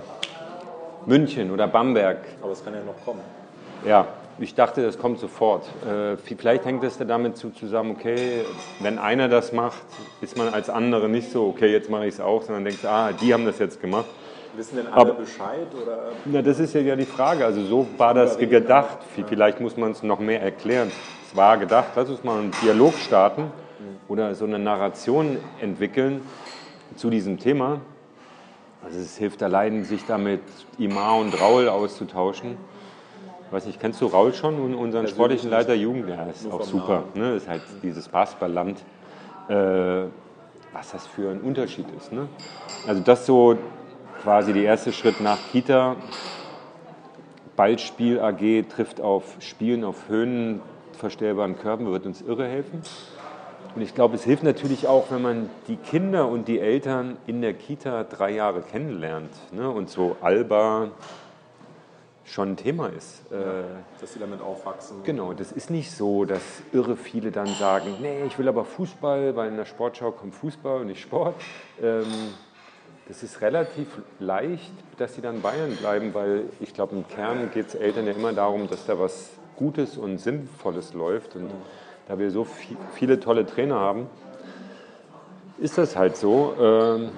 München 1.07 1.51
oder 1.51 1.69
Bamberg. 1.69 2.19
Aber 2.43 2.53
es 2.53 2.63
kann 2.63 2.75
ja 2.75 2.81
noch 2.83 3.03
kommen. 3.03 3.21
Ja, 3.87 4.07
ich 4.39 4.55
dachte, 4.55 4.83
das 4.83 4.99
kommt 4.99 5.21
sofort. 5.21 5.65
Äh, 5.87 6.19
vielleicht 6.19 6.67
hängt 6.67 6.85
es 6.85 6.99
damit 6.99 7.39
zusammen, 7.39 7.93
okay, 7.93 8.45
wenn 8.81 8.99
einer 8.99 9.31
das 9.31 9.55
macht, 9.55 9.87
ist 10.21 10.37
man 10.37 10.53
als 10.53 10.69
andere 10.69 11.09
nicht 11.09 11.33
so, 11.33 11.47
okay, 11.47 11.73
jetzt 11.73 11.89
mache 11.89 12.07
ich 12.07 12.15
es 12.15 12.21
auch, 12.21 12.43
sondern 12.43 12.65
denkt, 12.65 12.85
ah, 12.85 13.13
die 13.13 13.33
haben 13.33 13.47
das 13.47 13.59
jetzt 13.59 13.81
gemacht. 13.81 14.07
Wissen 14.57 14.77
denn 14.77 14.87
alle 14.87 14.97
Aber, 14.97 15.15
Bescheid? 15.15 15.67
Oder? 15.83 16.13
Na, 16.25 16.41
das 16.41 16.59
ist 16.59 16.75
ja 16.75 16.97
die 16.97 17.05
Frage. 17.05 17.45
Also 17.45 17.63
so 17.65 17.87
war 17.99 18.15
das 18.15 18.39
gedacht. 18.39 18.99
Vielleicht 19.29 19.61
muss 19.61 19.77
man 19.77 19.93
es 19.93 20.03
noch 20.03 20.19
mehr 20.19 20.41
erklären. 20.41 20.91
Es 21.29 21.37
war 21.37 21.59
gedacht, 21.59 21.89
lass 21.95 22.09
uns 22.09 22.25
mal 22.25 22.39
einen 22.39 22.53
Dialog 22.63 22.95
starten 22.95 23.51
oder 24.09 24.35
so 24.35 24.45
eine 24.45 24.59
Narration 24.59 25.37
entwickeln 25.61 26.23
zu 26.95 27.11
diesem 27.11 27.39
Thema. 27.39 27.81
Also 28.83 28.99
es 28.99 29.19
hilft 29.19 29.43
allein, 29.43 29.85
sich 29.85 30.07
damit 30.07 30.41
Imar 30.79 31.19
und 31.19 31.39
Raul 31.41 31.69
auszutauschen. 31.69 32.57
Weiß 33.51 33.67
nicht, 33.67 33.81
kennst 33.81 34.01
du 34.01 34.07
Raul 34.07 34.33
schon, 34.33 34.75
unseren 34.75 35.07
sportlichen 35.07 35.51
Leiter 35.51 35.75
Jugend? 35.75 36.09
Ja, 36.09 36.25
ist 36.25 36.51
auch 36.51 36.63
super. 36.63 37.05
Ne? 37.15 37.35
Ist 37.35 37.49
halt 37.49 37.63
dieses 37.83 38.09
Basketballland, 38.09 38.83
äh, 39.49 40.05
was 40.73 40.93
das 40.93 41.07
für 41.07 41.31
ein 41.31 41.41
Unterschied 41.41 41.87
ist. 41.97 42.13
Ne? 42.13 42.29
Also 42.87 43.03
das 43.03 43.27
so 43.27 43.57
quasi 44.27 44.53
der 44.53 44.65
erste 44.65 44.93
Schritt 44.93 45.21
nach 45.21 45.39
Kita. 45.53 45.95
Ballspiel 47.55 48.19
AG 48.19 48.65
trifft 48.69 49.01
auf 49.01 49.37
Spielen 49.39 49.85
auf 49.85 50.09
höhenverstellbaren 50.09 51.57
Körben, 51.57 51.87
wird 51.93 52.07
uns 52.07 52.23
irre 52.23 52.49
helfen. 52.49 52.83
Und 53.77 53.83
ich 53.83 53.95
glaube, 53.95 54.17
es 54.17 54.25
hilft 54.25 54.43
natürlich 54.43 54.89
auch, 54.89 55.13
wenn 55.13 55.23
man 55.23 55.49
die 55.69 55.77
Kinder 55.77 56.27
und 56.27 56.49
die 56.49 56.59
Eltern 56.59 57.19
in 57.29 57.41
der 57.41 57.55
Kita 57.55 58.03
drei 58.03 58.33
Jahre 58.33 58.63
kennenlernt 58.63 59.31
ne? 59.53 59.71
und 59.71 59.91
so 59.91 60.17
Alba 60.21 60.89
schon 62.25 62.55
ein 62.55 62.57
Thema 62.57 62.89
ist. 62.89 63.23
Ja, 63.31 63.63
dass 64.01 64.13
sie 64.13 64.19
damit 64.19 64.41
aufwachsen. 64.41 65.05
Genau, 65.05 65.35
das 65.35 65.53
ist 65.53 65.71
nicht 65.71 65.93
so, 65.93 66.25
dass 66.25 66.43
irre 66.73 66.97
viele 66.97 67.31
dann 67.31 67.47
sagen, 67.47 67.95
nee, 68.01 68.25
ich 68.27 68.37
will 68.41 68.49
aber 68.49 68.65
Fußball, 68.65 69.37
weil 69.37 69.51
in 69.51 69.57
der 69.57 69.67
Sportschau 69.67 70.11
kommt 70.11 70.35
Fußball 70.35 70.81
und 70.81 70.89
nicht 70.89 71.01
Sport. 71.01 71.37
Ähm, 71.81 72.03
das 73.09 73.23
ist 73.23 73.41
relativ 73.41 73.87
leicht, 74.19 74.73
dass 74.99 75.15
sie 75.15 75.21
dann 75.21 75.41
Bayern 75.41 75.77
bleiben, 75.77 76.13
weil 76.13 76.45
ich 76.61 76.75
glaube, 76.75 76.97
im 76.97 77.07
Kern 77.07 77.51
geht 77.53 77.69
es 77.69 77.75
Eltern 77.75 78.07
ja 78.07 78.13
immer 78.13 78.33
darum, 78.33 78.69
dass 78.69 78.85
da 78.87 78.99
was 78.99 79.31
Gutes 79.57 79.97
und 79.97 80.19
Sinnvolles 80.19 80.93
läuft. 80.93 81.37
Und 81.37 81.51
da 82.09 82.19
wir 82.19 82.31
so 82.31 82.47
viele 82.95 83.21
tolle 83.21 83.47
Trainer 83.47 83.77
haben, 83.77 84.09
ist 85.59 85.79
das 85.79 85.97
halt 85.97 86.17
so. 86.17 86.55
Ähm, 86.61 87.11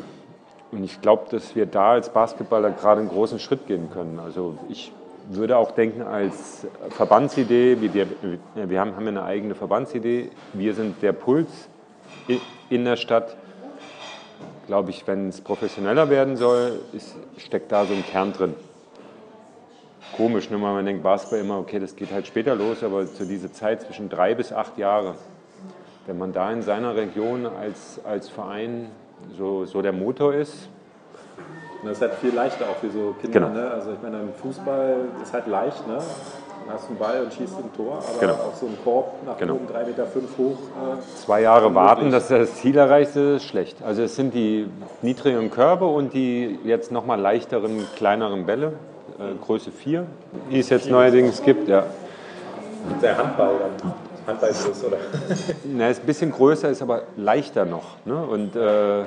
und 0.70 0.85
ich 0.85 1.01
glaube, 1.01 1.24
dass 1.31 1.57
wir 1.57 1.64
da 1.64 1.92
als 1.92 2.11
Basketballer 2.11 2.70
gerade 2.72 3.01
einen 3.01 3.09
großen 3.09 3.38
Schritt 3.38 3.66
gehen 3.66 3.90
können. 3.90 4.18
Also 4.18 4.59
ich 4.68 4.92
würde 5.31 5.57
auch 5.57 5.70
denken, 5.70 6.03
als 6.03 6.66
Verbandsidee, 6.90 7.79
wir 7.81 8.81
haben, 8.81 8.94
eine 9.07 9.22
eigene 9.22 9.55
Verbandsidee, 9.55 10.31
wir 10.53 10.74
sind 10.74 11.03
der 11.03 11.12
Puls 11.12 11.48
in 12.68 12.85
der 12.85 12.96
Stadt. 12.96 13.37
Glaube 14.68 14.90
ich, 14.90 15.04
wenn 15.09 15.31
es 15.31 15.40
professioneller 15.40 16.11
werden 16.11 16.37
soll, 16.37 16.78
ist, 16.92 17.16
steckt 17.38 17.72
da 17.72 17.85
so 17.85 17.94
ein 17.94 18.04
Kern 18.04 18.33
drin 18.33 18.54
komisch, 20.18 20.50
ne? 20.50 20.59
man 20.59 20.85
denkt 20.85 21.02
Basketball 21.02 21.38
immer, 21.38 21.59
okay, 21.59 21.78
das 21.78 21.94
geht 21.94 22.11
halt 22.12 22.26
später 22.26 22.57
los, 22.57 22.83
aber 22.83 23.07
zu 23.07 23.24
dieser 23.24 23.52
Zeit 23.52 23.83
zwischen 23.83 24.09
drei 24.09 24.35
bis 24.35 24.52
acht 24.52 24.76
Jahre, 24.76 25.14
wenn 26.07 26.18
man 26.18 26.33
da 26.33 26.52
in 26.52 26.62
seiner 26.62 26.96
Region 26.96 27.46
als, 27.46 28.00
als 28.04 28.28
Verein 28.28 28.90
so, 29.37 29.64
so 29.64 29.81
der 29.81 29.92
Motor 29.92 30.35
ist. 30.35 30.68
das 31.85 31.92
ist 31.92 32.02
halt 32.02 32.14
viel 32.14 32.35
leichter 32.35 32.68
auch 32.68 32.76
für 32.76 32.90
so 32.90 33.14
Kinder. 33.20 33.40
Genau. 33.40 33.52
Ne? 33.52 33.70
Also 33.70 33.92
ich 33.92 34.02
meine, 34.02 34.20
im 34.20 34.33
Fußball 34.35 34.96
ist 35.22 35.33
halt 35.33 35.46
leicht, 35.46 35.87
ne? 35.87 35.98
Hast 36.71 36.85
du 36.85 36.88
einen 36.90 36.99
Ball 36.99 37.23
und 37.23 37.33
schießt 37.33 37.57
ein 37.57 37.73
Tor, 37.75 37.99
aber 37.99 38.21
genau. 38.21 38.33
auch 38.35 38.55
so 38.55 38.66
ein 38.66 38.77
Korb 38.85 39.14
nach 39.25 39.38
genau. 39.38 39.55
oben 39.55 39.66
3,5 39.66 39.87
Meter 39.87 40.07
fünf 40.07 40.38
hoch. 40.38 40.59
Äh, 40.59 41.16
Zwei 41.16 41.42
Jahre 41.42 41.75
warten, 41.75 42.11
dass 42.11 42.29
das 42.29 42.57
Ziel 42.57 42.77
erreicht 42.77 43.11
ist, 43.16 43.42
ist 43.42 43.44
schlecht. 43.44 43.83
Also 43.83 44.03
es 44.03 44.16
sind 44.16 44.35
die 44.35 44.68
niedrigen 45.01 45.51
Körbe 45.51 45.87
und 45.87 46.12
die 46.12 46.59
jetzt 46.64 46.92
nochmal 46.92 47.21
leichteren, 47.21 47.87
kleineren 47.97 48.44
Bälle 48.44 48.75
äh, 49.18 49.35
Größe 49.44 49.71
4, 49.71 50.07
die 50.51 50.59
es 50.59 50.68
jetzt 50.68 50.90
neuerdings 50.90 51.42
gibt. 51.42 51.68
Ja. 51.68 51.85
Der 53.03 53.16
Handball 53.16 53.55
dann. 53.81 53.94
Handball 54.27 54.51
ist 54.51 54.68
das, 54.68 54.85
oder? 54.85 54.99
Na, 55.64 55.88
ist 55.88 56.01
ein 56.03 56.07
bisschen 56.07 56.31
größer, 56.31 56.68
ist 56.68 56.83
aber 56.83 57.03
leichter 57.16 57.64
noch. 57.64 57.97
Ne? 58.05 58.16
Und 58.16 58.55
äh, 58.55 59.05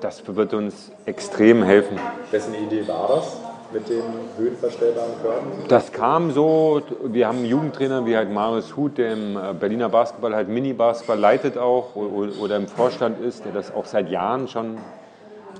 das 0.00 0.22
wird 0.26 0.52
uns 0.54 0.90
extrem 1.06 1.62
helfen. 1.62 1.98
Wessen 2.30 2.54
Idee 2.54 2.86
war 2.86 3.08
das? 3.08 3.47
Mit 3.72 3.88
den 3.88 4.02
höhenverstellbaren 4.36 5.12
Körben? 5.22 5.46
Das 5.68 5.92
kam 5.92 6.30
so, 6.30 6.82
wir 7.04 7.28
haben 7.28 7.38
einen 7.38 7.46
Jugendtrainer 7.46 8.06
wie 8.06 8.16
halt 8.16 8.32
Marius 8.32 8.76
Huth, 8.76 8.98
der 8.98 9.12
im 9.12 9.36
äh, 9.36 9.52
Berliner 9.58 9.88
Basketball 9.88 10.34
halt 10.34 10.48
Mini-Basketball 10.48 11.18
leitet 11.18 11.58
auch 11.58 11.94
oder 11.94 12.56
im 12.56 12.66
Vorstand 12.66 13.20
ist, 13.20 13.44
der 13.44 13.52
das 13.52 13.74
auch 13.74 13.84
seit 13.84 14.10
Jahren 14.10 14.48
schon 14.48 14.78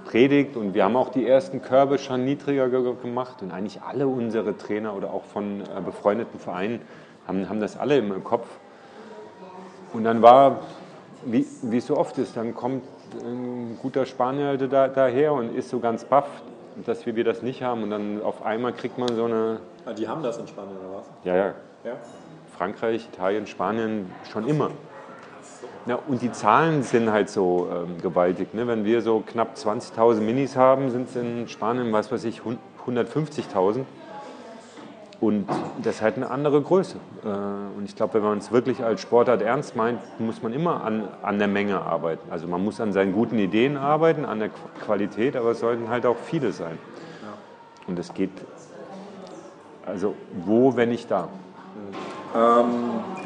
predigt 0.07 0.57
und 0.57 0.75
wir 0.75 0.85
haben 0.85 0.97
auch 0.97 1.11
die 1.11 1.27
ersten 1.27 1.61
Körbe 1.61 1.99
schon 1.99 2.25
niedriger 2.25 2.69
gemacht 2.69 3.43
und 3.43 3.53
eigentlich 3.53 3.83
alle 3.83 4.09
unsere 4.09 4.57
Trainer 4.57 4.95
oder 4.95 5.13
auch 5.13 5.25
von 5.25 5.61
äh, 5.61 5.81
befreundeten 5.85 6.41
Vereinen 6.41 6.81
haben, 7.27 7.49
haben 7.49 7.61
das 7.61 7.77
alle 7.77 7.99
im 7.99 8.25
Kopf. 8.25 8.47
Und 9.93 10.05
dann 10.05 10.23
war, 10.23 10.61
wie, 11.25 11.47
wie 11.63 11.77
es 11.77 11.87
so 11.87 11.97
oft 11.97 12.17
ist, 12.19 12.37
dann 12.37 12.55
kommt 12.55 12.83
ein 13.23 13.79
guter 13.81 14.07
Spanier 14.07 14.57
da, 14.57 14.89
daher 14.89 15.33
und 15.33 15.55
ist 15.55 15.71
so 15.71 15.79
ganz 15.79 16.05
baff, 16.05 16.29
dass 16.87 17.07
wir, 17.07 17.17
wir 17.17 17.25
das 17.25 17.43
nicht 17.43 17.63
haben 17.63 17.83
und 17.83 17.91
dann 17.91 18.23
auf 18.23 18.45
einmal 18.45 18.73
kriegt 18.73 18.99
man 18.99 19.15
so 19.15 19.25
eine... 19.25 19.61
Ah, 19.85 19.93
die 19.93 20.09
haben 20.09 20.23
das 20.23 20.39
in 20.39 20.47
Spanien 20.47 20.77
oder 20.77 20.99
was? 20.99 21.07
Ja, 21.25 21.37
ja. 21.37 21.47
ja? 21.85 21.93
Frankreich, 22.57 23.09
Italien, 23.13 23.47
Spanien 23.47 24.11
schon 24.31 24.47
immer. 24.47 24.71
Ja, 25.87 25.99
und 26.07 26.21
die 26.21 26.31
Zahlen 26.33 26.83
sind 26.83 27.11
halt 27.11 27.31
so 27.31 27.69
ähm, 27.73 28.01
gewaltig. 28.03 28.53
Ne? 28.53 28.67
Wenn 28.67 28.85
wir 28.85 29.01
so 29.01 29.23
knapp 29.27 29.55
20.000 29.57 30.21
Minis 30.21 30.57
haben, 30.57 30.91
sind 30.91 31.09
es 31.09 31.17
in 31.17 31.49
Spanien, 31.49 31.93
was 31.93 32.13
weiß 32.13 32.25
ich, 32.25 32.43
150.000. 32.87 33.85
Und 35.21 35.47
das 35.83 35.97
ist 35.97 36.03
halt 36.03 36.17
eine 36.17 36.31
andere 36.31 36.63
Größe. 36.63 36.97
Äh, 37.25 37.29
und 37.29 37.85
ich 37.85 37.97
glaube, 37.97 38.15
wenn 38.15 38.23
man 38.23 38.39
es 38.39 38.53
wirklich 38.53 38.85
als 38.85 39.01
Sportart 39.01 39.43
ernst 39.43 39.75
meint, 39.75 40.01
muss 40.21 40.43
man 40.43 40.53
immer 40.53 40.85
an, 40.85 41.09
an 41.23 41.39
der 41.39 41.49
Menge 41.49 41.81
arbeiten. 41.81 42.31
Also 42.31 42.47
man 42.47 42.65
muss 42.65 42.81
an 42.81 42.93
seinen 42.93 43.13
guten 43.13 43.39
Ideen 43.39 43.77
arbeiten, 43.77 44.25
an 44.25 44.39
der 44.39 44.51
Qualität, 44.85 45.35
aber 45.35 45.51
es 45.51 45.61
sollten 45.61 45.89
halt 45.89 46.07
auch 46.07 46.17
viele 46.17 46.53
sein. 46.53 46.79
Und 47.89 47.99
es 47.99 48.15
geht, 48.15 48.31
also 49.87 50.15
wo, 50.45 50.77
wenn 50.77 50.91
nicht 50.91 51.11
da. 51.11 51.29
Ähm, 52.37 52.67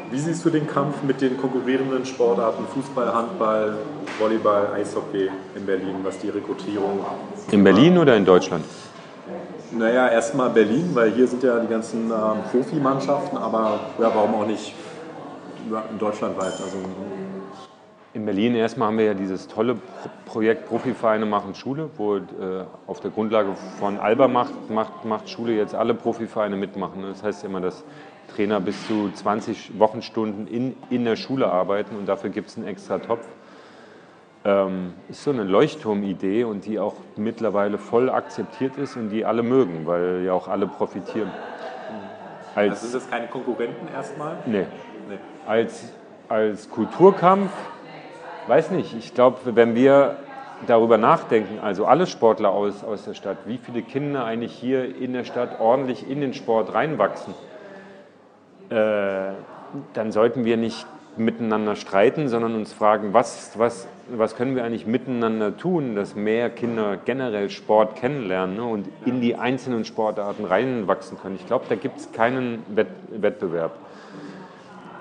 wie 0.09 0.17
siehst 0.17 0.45
du 0.45 0.49
den 0.49 0.65
Kampf 0.65 1.03
mit 1.03 1.21
den 1.21 1.37
konkurrierenden 1.37 2.05
Sportarten 2.05 2.65
Fußball, 2.73 3.13
Handball, 3.13 3.77
Volleyball, 4.17 4.67
Eishockey 4.73 5.29
in 5.55 5.65
Berlin, 5.65 5.97
was 6.03 6.17
die 6.19 6.29
Rekrutierung. 6.29 7.05
In 7.51 7.63
Berlin 7.63 7.97
oder 7.97 8.15
in 8.15 8.23
Deutschland? 8.23 8.63
Naja, 9.77 10.07
erstmal 10.09 10.51
Berlin, 10.51 10.91
weil 10.93 11.11
hier 11.11 11.27
sind 11.27 11.41
ja 11.41 11.59
die 11.59 11.67
ganzen 11.67 12.11
ähm, 12.11 12.43
Profimannschaften, 12.51 13.37
aber 13.37 13.79
ja, 13.99 14.11
warum 14.13 14.35
auch 14.35 14.45
nicht 14.45 14.75
in 15.91 15.97
Deutschland 15.97 16.37
weit? 16.37 16.53
Also, 16.53 16.77
in 18.13 18.25
Berlin 18.25 18.53
erstmal 18.53 18.89
haben 18.89 18.99
wir 18.99 19.05
ja 19.05 19.13
dieses 19.15 19.47
tolle 19.47 19.77
Projekt 20.25 20.67
Profivereine 20.67 21.25
machen 21.25 21.55
Schule, 21.55 21.89
wo 21.97 22.17
äh, 22.17 22.21
auf 22.85 22.99
der 22.99 23.09
Grundlage 23.09 23.55
von 23.79 23.97
Alba 23.97 24.27
macht, 24.27 24.69
macht, 24.69 25.05
macht 25.05 25.27
Schule 25.27 25.53
jetzt 25.53 25.73
alle 25.73 25.95
Profivereine 25.95 26.55
mitmachen. 26.55 27.01
Das 27.01 27.23
heißt 27.23 27.43
immer, 27.43 27.59
dass 27.59 27.83
Trainer 28.35 28.59
bis 28.59 28.87
zu 28.87 29.09
20 29.11 29.79
Wochenstunden 29.79 30.45
in, 30.45 30.75
in 30.91 31.05
der 31.05 31.15
Schule 31.15 31.47
arbeiten 31.51 31.95
und 31.95 32.05
dafür 32.05 32.29
gibt 32.29 32.49
es 32.49 32.57
einen 32.57 32.67
extra 32.67 32.99
Topf. 32.99 33.25
Ähm, 34.45 34.93
ist 35.09 35.23
so 35.23 35.31
eine 35.31 35.43
Leuchtturmidee 35.43 36.43
und 36.43 36.65
die 36.65 36.77
auch 36.77 36.95
mittlerweile 37.15 37.77
voll 37.77 38.09
akzeptiert 38.09 38.77
ist 38.77 38.97
und 38.97 39.09
die 39.09 39.23
alle 39.23 39.41
mögen, 39.41 39.85
weil 39.85 40.23
ja 40.25 40.33
auch 40.33 40.49
alle 40.49 40.67
profitieren. 40.67 41.31
Als, 42.55 42.71
also 42.71 42.87
sind 42.87 43.03
das 43.03 43.09
keine 43.09 43.27
Konkurrenten 43.27 43.87
erstmal? 43.93 44.35
Nee. 44.45 44.65
nee. 45.09 45.17
Als, 45.47 45.93
als 46.27 46.69
Kulturkampf 46.69 47.51
weiß 48.47 48.71
nicht. 48.71 48.95
Ich 48.97 49.13
glaube, 49.13 49.39
wenn 49.55 49.75
wir 49.75 50.17
darüber 50.67 50.97
nachdenken, 50.97 51.59
also 51.61 51.85
alle 51.85 52.05
Sportler 52.05 52.51
aus, 52.51 52.83
aus 52.83 53.05
der 53.05 53.13
Stadt, 53.13 53.37
wie 53.45 53.57
viele 53.57 53.81
Kinder 53.81 54.25
eigentlich 54.25 54.53
hier 54.53 54.95
in 54.95 55.13
der 55.13 55.23
Stadt 55.23 55.59
ordentlich 55.59 56.09
in 56.09 56.21
den 56.21 56.33
Sport 56.33 56.73
reinwachsen, 56.73 57.33
äh, 58.69 59.33
dann 59.93 60.11
sollten 60.11 60.45
wir 60.45 60.57
nicht 60.57 60.85
miteinander 61.17 61.75
streiten, 61.75 62.27
sondern 62.27 62.55
uns 62.55 62.73
fragen, 62.73 63.13
was, 63.13 63.57
was, 63.57 63.87
was 64.09 64.35
können 64.35 64.55
wir 64.55 64.63
eigentlich 64.63 64.87
miteinander 64.87 65.55
tun, 65.55 65.95
dass 65.95 66.15
mehr 66.15 66.49
Kinder 66.49 66.97
generell 66.97 67.49
Sport 67.49 67.95
kennenlernen 67.95 68.55
ne, 68.55 68.63
und 68.63 68.87
in 69.05 69.21
die 69.21 69.35
einzelnen 69.35 69.85
Sportarten 69.85 70.45
reinwachsen 70.45 71.17
können. 71.19 71.35
Ich 71.35 71.45
glaube, 71.45 71.65
da 71.69 71.75
gibt 71.75 71.99
es 71.99 72.11
keinen 72.11 72.63
Wett 72.69 72.87
Wettbewerb. 73.09 73.71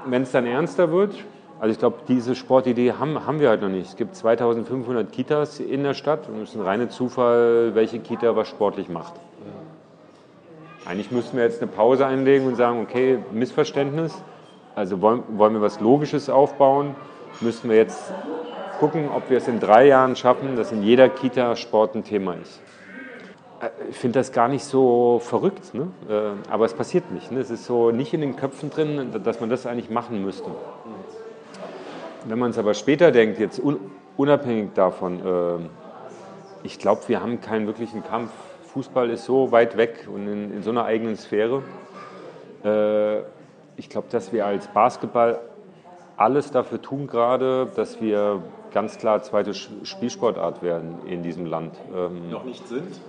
Wenn 0.07 0.22
es 0.22 0.33
dann 0.33 0.46
ernster 0.46 0.90
wird, 0.90 1.14
also 1.61 1.72
ich 1.72 1.79
glaube, 1.79 1.98
diese 2.09 2.35
Sportidee 2.35 2.92
haben, 2.92 3.25
haben 3.25 3.38
wir 3.38 3.48
halt 3.48 3.62
noch 3.62 3.68
nicht. 3.68 3.90
Es 3.90 3.96
gibt 3.96 4.16
2500 4.16 5.12
Kitas 5.12 5.61
in 5.61 5.85
der 5.85 5.94
Stadt 5.94 6.29
und 6.29 6.42
es 6.42 6.51
ist 6.51 6.57
ein 6.57 6.62
reiner 6.62 6.88
Zufall, 6.88 7.75
welche 7.75 8.01
Kita 8.01 8.35
was 8.35 8.48
sportlich 8.48 8.88
macht. 8.88 9.14
Eigentlich 10.85 11.12
müssten 11.12 11.37
wir 11.37 11.44
jetzt 11.44 11.62
eine 11.62 11.70
Pause 11.70 12.07
einlegen 12.07 12.48
und 12.48 12.57
sagen, 12.57 12.81
okay, 12.83 13.18
Missverständnis, 13.31 14.12
also 14.74 15.00
wollen, 15.00 15.22
wollen 15.37 15.54
wir 15.54 15.61
was 15.61 15.80
Logisches 15.80 16.30
aufbauen, 16.30 16.94
müssten 17.40 17.68
wir 17.68 17.76
jetzt 17.76 18.12
gucken, 18.78 19.08
ob 19.14 19.30
wir 19.30 19.38
es 19.38 19.48
in 19.48 19.61
drei 19.61 19.87
Jahren 19.87 20.16
schaffen, 20.16 20.56
dass 20.56 20.72
in 20.72 20.82
jeder 20.82 21.08
Kita 21.08 21.56
Sport 21.56 21.94
ein 21.94 22.04
Thema 22.04 22.35
ist. 22.35 22.61
Äh, 23.61 23.68
ich 23.90 23.96
finde 23.96 24.18
das 24.18 24.32
gar 24.32 24.48
nicht 24.48 24.64
so 24.64 25.20
verrückt, 25.22 25.74
ne? 25.74 25.88
Äh, 26.08 26.50
aber 26.50 26.64
es 26.64 26.74
passiert 26.74 27.11
nicht. 27.12 27.30
Ne? 27.30 27.40
Es 27.40 27.50
ist 27.50 27.64
so 27.64 27.90
nicht 27.90 28.12
in 28.12 28.20
den 28.20 28.37
Köpfen 28.37 28.70
drin, 28.70 29.12
dass 29.22 29.40
man 29.40 29.50
das 29.50 29.66
eigentlich 29.66 29.90
machen 29.90 30.24
müsste. 30.24 30.50
Wenn 32.24 32.38
man 32.38 32.50
es 32.50 32.58
aber 32.58 32.74
später 32.74 33.11
denkt, 33.11 33.38
jetzt 33.38 33.61
unabhängig 34.16 34.70
davon, 34.74 35.20
äh, 35.20 35.68
ich 36.64 36.78
glaube, 36.78 37.02
wir 37.08 37.20
haben 37.20 37.40
keinen 37.40 37.66
wirklichen 37.66 38.04
Kampf. 38.04 38.30
Fußball 38.72 39.11
ist 39.11 39.24
so 39.24 39.52
weit 39.52 39.76
weg 39.76 40.08
und 40.12 40.26
in, 40.26 40.52
in 40.54 40.62
so 40.62 40.70
einer 40.70 40.85
eigenen 40.85 41.16
Sphäre 41.16 41.62
ich 43.83 43.88
glaube, 43.88 44.07
dass 44.12 44.33
wir 44.33 44.47
als 44.47 44.68
Basketball 44.68 45.40
alles 46.16 46.53
dafür 46.53 46.81
tun 46.81 47.09
gerade, 47.09 47.66
dass 47.75 48.01
wir 48.01 48.40
ganz 48.73 48.97
klar 48.97 49.25
zweite 49.25 49.55
Spielsportart 49.55 50.62
werden 50.62 51.01
in 51.07 51.25
diesem 51.25 51.47
Land. 51.47 51.75
Ähm, 51.92 52.31
Noch 52.31 52.45
nicht 52.45 52.66
sind? 52.68 53.01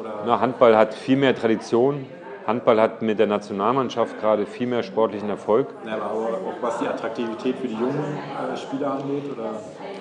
Oder? 0.00 0.22
Na, 0.24 0.40
Handball 0.40 0.74
hat 0.74 0.94
viel 0.94 1.18
mehr 1.18 1.34
Tradition. 1.34 2.06
Handball 2.46 2.80
hat 2.80 3.02
mit 3.02 3.18
der 3.18 3.26
Nationalmannschaft 3.26 4.18
gerade 4.18 4.46
viel 4.46 4.66
mehr 4.66 4.82
sportlichen 4.82 5.28
Erfolg. 5.28 5.68
Ja, 5.84 5.96
aber 5.96 6.12
auch 6.12 6.62
was 6.62 6.78
die 6.78 6.86
Attraktivität 6.86 7.56
für 7.56 7.68
die 7.68 7.74
jungen 7.74 8.18
äh, 8.52 8.56
Spieler 8.56 8.92
angeht? 8.92 9.24
Oder? 9.30 9.50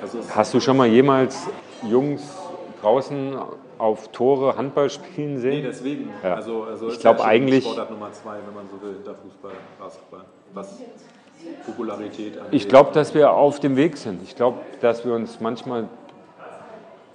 Also 0.01 0.19
Hast 0.33 0.53
du 0.53 0.61
schon 0.61 0.77
mal 0.77 0.87
jemals 0.87 1.49
Jungs 1.83 2.44
draußen 2.85 3.35
auf 3.77 4.09
Tore 4.09 4.55
Handball 4.57 4.89
spielen 4.89 5.39
sehen? 5.39 5.61
Nee, 5.61 5.61
deswegen. 5.63 6.09
Ja. 6.23 6.35
Also, 6.35 6.63
also 6.63 6.89
ich 6.89 6.99
glaube 6.99 7.23
eigentlich. 7.25 7.63
Sportart 7.63 7.89
Nummer 7.89 8.11
zwei, 8.13 8.37
wenn 8.45 8.53
man 8.53 8.65
so 8.69 8.81
will, 8.81 8.93
hinter 8.93 9.15
Fußball, 9.15 9.51
Basketball. 9.79 10.21
Was 10.53 10.79
Popularität 11.65 12.37
angeht. 12.37 12.53
Ich 12.53 12.69
glaube, 12.69 12.91
dass 12.93 13.13
wir 13.13 13.31
auf 13.31 13.59
dem 13.59 13.75
Weg 13.75 13.97
sind. 13.97 14.21
Ich 14.23 14.35
glaube, 14.35 14.59
dass 14.81 15.03
wir 15.05 15.13
uns 15.13 15.39
manchmal. 15.39 15.87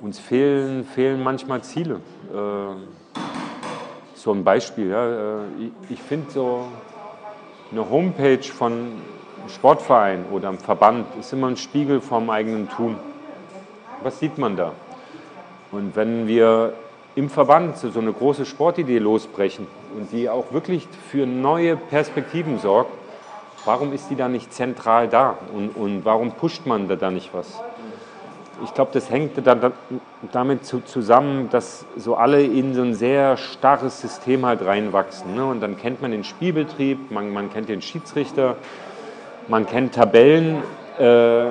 Uns 0.01 0.19
fehlen, 0.19 0.85
fehlen 0.85 1.23
manchmal 1.23 1.63
Ziele. 1.63 2.01
Äh, 2.33 3.19
so 4.15 4.33
ein 4.33 4.45
Beispiel. 4.45 4.91
Ja. 4.91 5.07
Äh, 5.07 5.43
ich, 5.61 5.91
ich 5.91 6.03
finde 6.03 6.31
so 6.31 6.65
eine 7.71 7.89
Homepage 7.89 8.43
von 8.43 8.93
Sportverein 9.49 10.25
oder 10.33 10.49
einem 10.49 10.59
Verband 10.59 11.07
ist 11.19 11.33
immer 11.33 11.49
ein 11.49 11.57
Spiegel 11.57 12.01
vom 12.01 12.31
eigenen 12.31 12.69
Tun. 12.69 12.97
Was 14.03 14.19
sieht 14.19 14.39
man 14.39 14.57
da? 14.57 14.73
Und 15.73 15.95
wenn 15.97 16.27
wir 16.27 16.73
im 17.15 17.29
Verband 17.29 17.77
so 17.77 17.99
eine 17.99 18.13
große 18.13 18.47
Sportidee 18.47 18.99
losbrechen 18.99 19.67
und 19.97 20.13
die 20.13 20.29
auch 20.29 20.53
wirklich 20.53 20.87
für 21.11 21.27
neue 21.27 21.77
Perspektiven 21.77 22.59
sorgt, 22.59 22.93
warum 23.65 23.93
ist 23.93 24.11
die 24.11 24.17
da 24.17 24.29
nicht 24.29 24.53
zentral 24.53 25.09
da 25.09 25.37
und, 25.55 25.71
und 25.77 26.05
warum 26.05 26.33
pusht 26.33 26.67
man 26.67 26.89
da, 26.89 26.97
da 26.97 27.11
nicht 27.11 27.31
was? 27.33 27.61
Ich 28.63 28.75
glaube, 28.75 28.91
das 28.93 29.11
hängt 29.11 29.47
da, 29.47 29.73
damit 30.33 30.67
zusammen, 30.67 31.49
dass 31.51 31.87
so 31.97 32.17
alle 32.17 32.43
in 32.43 32.75
so 32.75 32.83
ein 32.83 32.95
sehr 32.95 33.39
starres 33.39 34.03
System 34.03 34.45
halt 34.45 34.65
reinwachsen. 34.65 35.35
Ne? 35.35 35.47
Und 35.47 35.61
dann 35.61 35.79
kennt 35.79 36.03
man 36.03 36.11
den 36.11 36.25
Spielbetrieb, 36.25 37.11
man, 37.11 37.33
man 37.33 37.51
kennt 37.51 37.71
den 37.71 37.81
Schiedsrichter, 37.81 38.57
man 39.49 39.67
kennt 39.67 39.95
Tabellen 39.95 40.63
äh, 40.99 41.47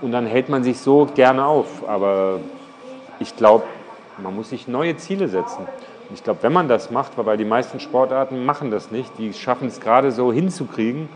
und 0.00 0.12
dann 0.12 0.26
hält 0.26 0.48
man 0.48 0.62
sich 0.62 0.78
so 0.78 1.08
gerne 1.12 1.44
auf. 1.44 1.88
Aber 1.88 2.38
ich 3.20 3.36
glaube, 3.36 3.64
man 4.18 4.34
muss 4.34 4.50
sich 4.50 4.68
neue 4.68 4.96
Ziele 4.96 5.28
setzen. 5.28 5.66
Ich 6.12 6.22
glaube, 6.22 6.42
wenn 6.42 6.52
man 6.52 6.68
das 6.68 6.90
macht, 6.90 7.12
weil 7.16 7.36
die 7.36 7.44
meisten 7.44 7.80
Sportarten 7.80 8.44
machen 8.44 8.70
das 8.70 8.90
nicht, 8.90 9.10
die 9.18 9.32
schaffen 9.32 9.68
es 9.68 9.80
gerade 9.80 10.12
so 10.12 10.32
hinzukriegen, 10.32 11.08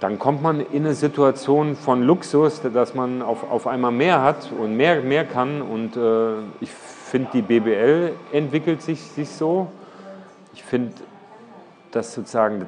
dann 0.00 0.18
kommt 0.18 0.42
man 0.42 0.60
in 0.60 0.84
eine 0.84 0.94
Situation 0.94 1.74
von 1.74 2.02
Luxus, 2.02 2.62
dass 2.72 2.94
man 2.94 3.20
auf, 3.20 3.50
auf 3.50 3.66
einmal 3.66 3.90
mehr 3.90 4.22
hat 4.22 4.50
und 4.56 4.76
mehr, 4.76 5.00
mehr 5.02 5.24
kann. 5.24 5.60
Und 5.60 5.96
äh, 5.96 6.34
ich 6.60 6.70
finde, 6.70 7.30
die 7.32 7.42
BBL 7.42 8.12
entwickelt 8.32 8.80
sich, 8.80 9.00
sich 9.00 9.28
so. 9.28 9.68
Ich 10.54 10.62
finde, 10.62 10.92
dass 11.90 12.14
sozusagen 12.14 12.66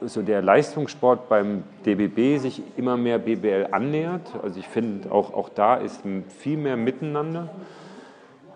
so 0.00 0.22
der 0.22 0.42
Leistungssport 0.42 1.28
beim 1.28 1.64
DBB 1.84 2.40
sich 2.40 2.62
immer 2.76 2.96
mehr 2.96 3.18
BBL 3.18 3.68
annähert. 3.70 4.32
Also 4.42 4.58
ich 4.58 4.68
finde, 4.68 5.12
auch, 5.12 5.34
auch 5.34 5.48
da 5.48 5.76
ist 5.76 6.02
viel 6.28 6.56
mehr 6.56 6.76
Miteinander. 6.76 7.50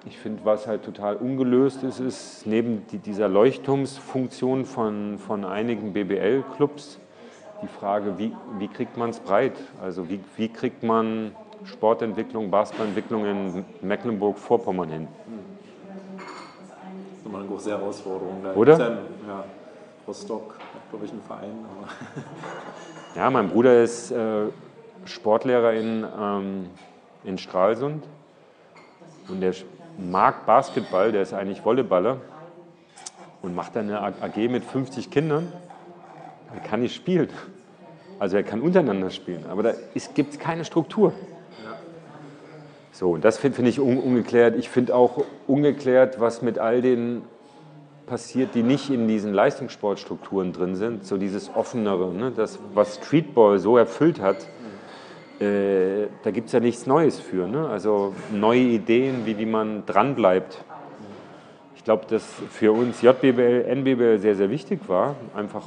Ich 0.07 0.19
finde, 0.19 0.45
was 0.45 0.67
halt 0.67 0.85
total 0.85 1.17
ungelöst 1.17 1.83
ist, 1.83 2.01
ist 2.01 2.47
neben 2.47 2.87
die, 2.91 2.99
dieser 2.99 3.29
Leuchtturmsfunktion 3.29 4.65
von, 4.65 5.19
von 5.19 5.45
einigen 5.45 5.93
BBL-Clubs 5.93 6.99
die 7.63 7.69
Frage, 7.69 8.19
wie, 8.19 8.35
wie 8.59 8.69
kriegt 8.69 8.97
man 8.97 9.11
es 9.11 9.21
breit? 9.21 9.53
Also 9.83 10.09
wie, 10.09 10.21
wie 10.37 10.49
kriegt 10.49 10.83
man 10.83 11.33
Sportentwicklung, 11.65 12.51
Basketballentwicklung 12.51 13.27
in 13.27 13.65
Mecklenburg-Vorpommern 13.83 14.89
hin? 14.89 15.09
Das 16.17 17.19
ist 17.19 17.27
immer 17.27 17.39
eine 17.39 17.49
große 17.49 17.71
Herausforderung. 17.71 18.41
Da 18.43 18.55
Oder? 18.55 18.79
Ja, 18.79 19.45
Rostock 20.07 20.59
glaube 20.91 21.07
ich, 21.07 21.13
ein 21.13 21.23
Verein. 21.23 21.65
ja, 23.15 23.31
mein 23.31 23.49
Bruder 23.49 23.83
ist 23.83 24.11
äh, 24.11 24.47
Sportlehrer 25.05 25.73
in, 25.73 26.05
ähm, 26.19 26.67
in 27.25 27.39
Stralsund 27.39 28.05
und 29.29 29.41
der 29.41 29.55
mag 29.99 30.47
Basketball, 30.47 31.13
der 31.13 31.23
ist 31.23 31.33
eigentlich 31.33 31.63
Volleyballer 31.63 32.19
und 33.43 33.55
macht 33.55 33.77
dann 33.77 33.91
eine 33.91 34.03
AG 34.03 34.37
mit 34.49 34.65
50 34.65 35.11
Kindern. 35.11 35.53
Er 36.53 36.61
kann 36.61 36.81
nicht 36.81 36.95
spielen. 36.95 37.29
Also 38.19 38.37
er 38.37 38.43
kann 38.43 38.61
untereinander 38.61 39.11
spielen, 39.11 39.47
aber 39.49 39.63
da 39.63 39.73
gibt 40.15 40.35
es 40.35 40.39
keine 40.39 40.65
Struktur. 40.65 41.13
So, 42.93 43.13
und 43.13 43.25
das 43.25 43.39
finde 43.39 43.57
find 43.57 43.69
ich 43.69 43.81
un 43.81 43.99
ungeklärt. 43.99 44.57
Ich 44.57 44.69
finde 44.69 44.95
auch 44.95 45.25
ungeklärt, 45.47 46.21
was 46.21 46.43
mit 46.43 46.59
all 46.59 46.83
den 46.83 47.23
passiert, 48.11 48.57
die 48.57 48.65
nicht 48.65 48.91
in 48.91 49.07
diesen 49.07 49.33
Leistungssportstrukturen 49.33 50.53
drin 50.53 50.75
sind, 50.75 51.07
so 51.07 51.17
dieses 51.17 51.55
Offenere, 51.55 52.13
ne? 52.13 52.33
das, 52.35 52.59
was 52.75 52.97
Streetball 52.97 53.61
so 53.61 53.79
erfüllt 53.79 54.21
hat, 54.21 54.49
äh, 55.41 56.09
da 56.25 56.33
gibt 56.33 56.49
es 56.49 56.53
ja 56.53 56.59
nichts 56.61 56.87
Neues 56.87 57.21
für. 57.21 57.47
Ne? 57.47 57.69
Also 57.69 58.13
neue 58.33 58.61
Ideen, 58.61 59.27
wie 59.27 59.35
die 59.35 59.47
man 59.47 59.87
dranbleibt. 59.87 60.65
Ich 61.77 61.85
glaube, 61.85 62.05
dass 62.07 62.25
für 62.51 62.73
uns 62.73 63.01
JBL, 63.01 63.65
NBBL 63.67 64.19
sehr, 64.19 64.35
sehr 64.35 64.51
wichtig 64.51 64.81
war, 64.89 65.15
einfach 65.35 65.63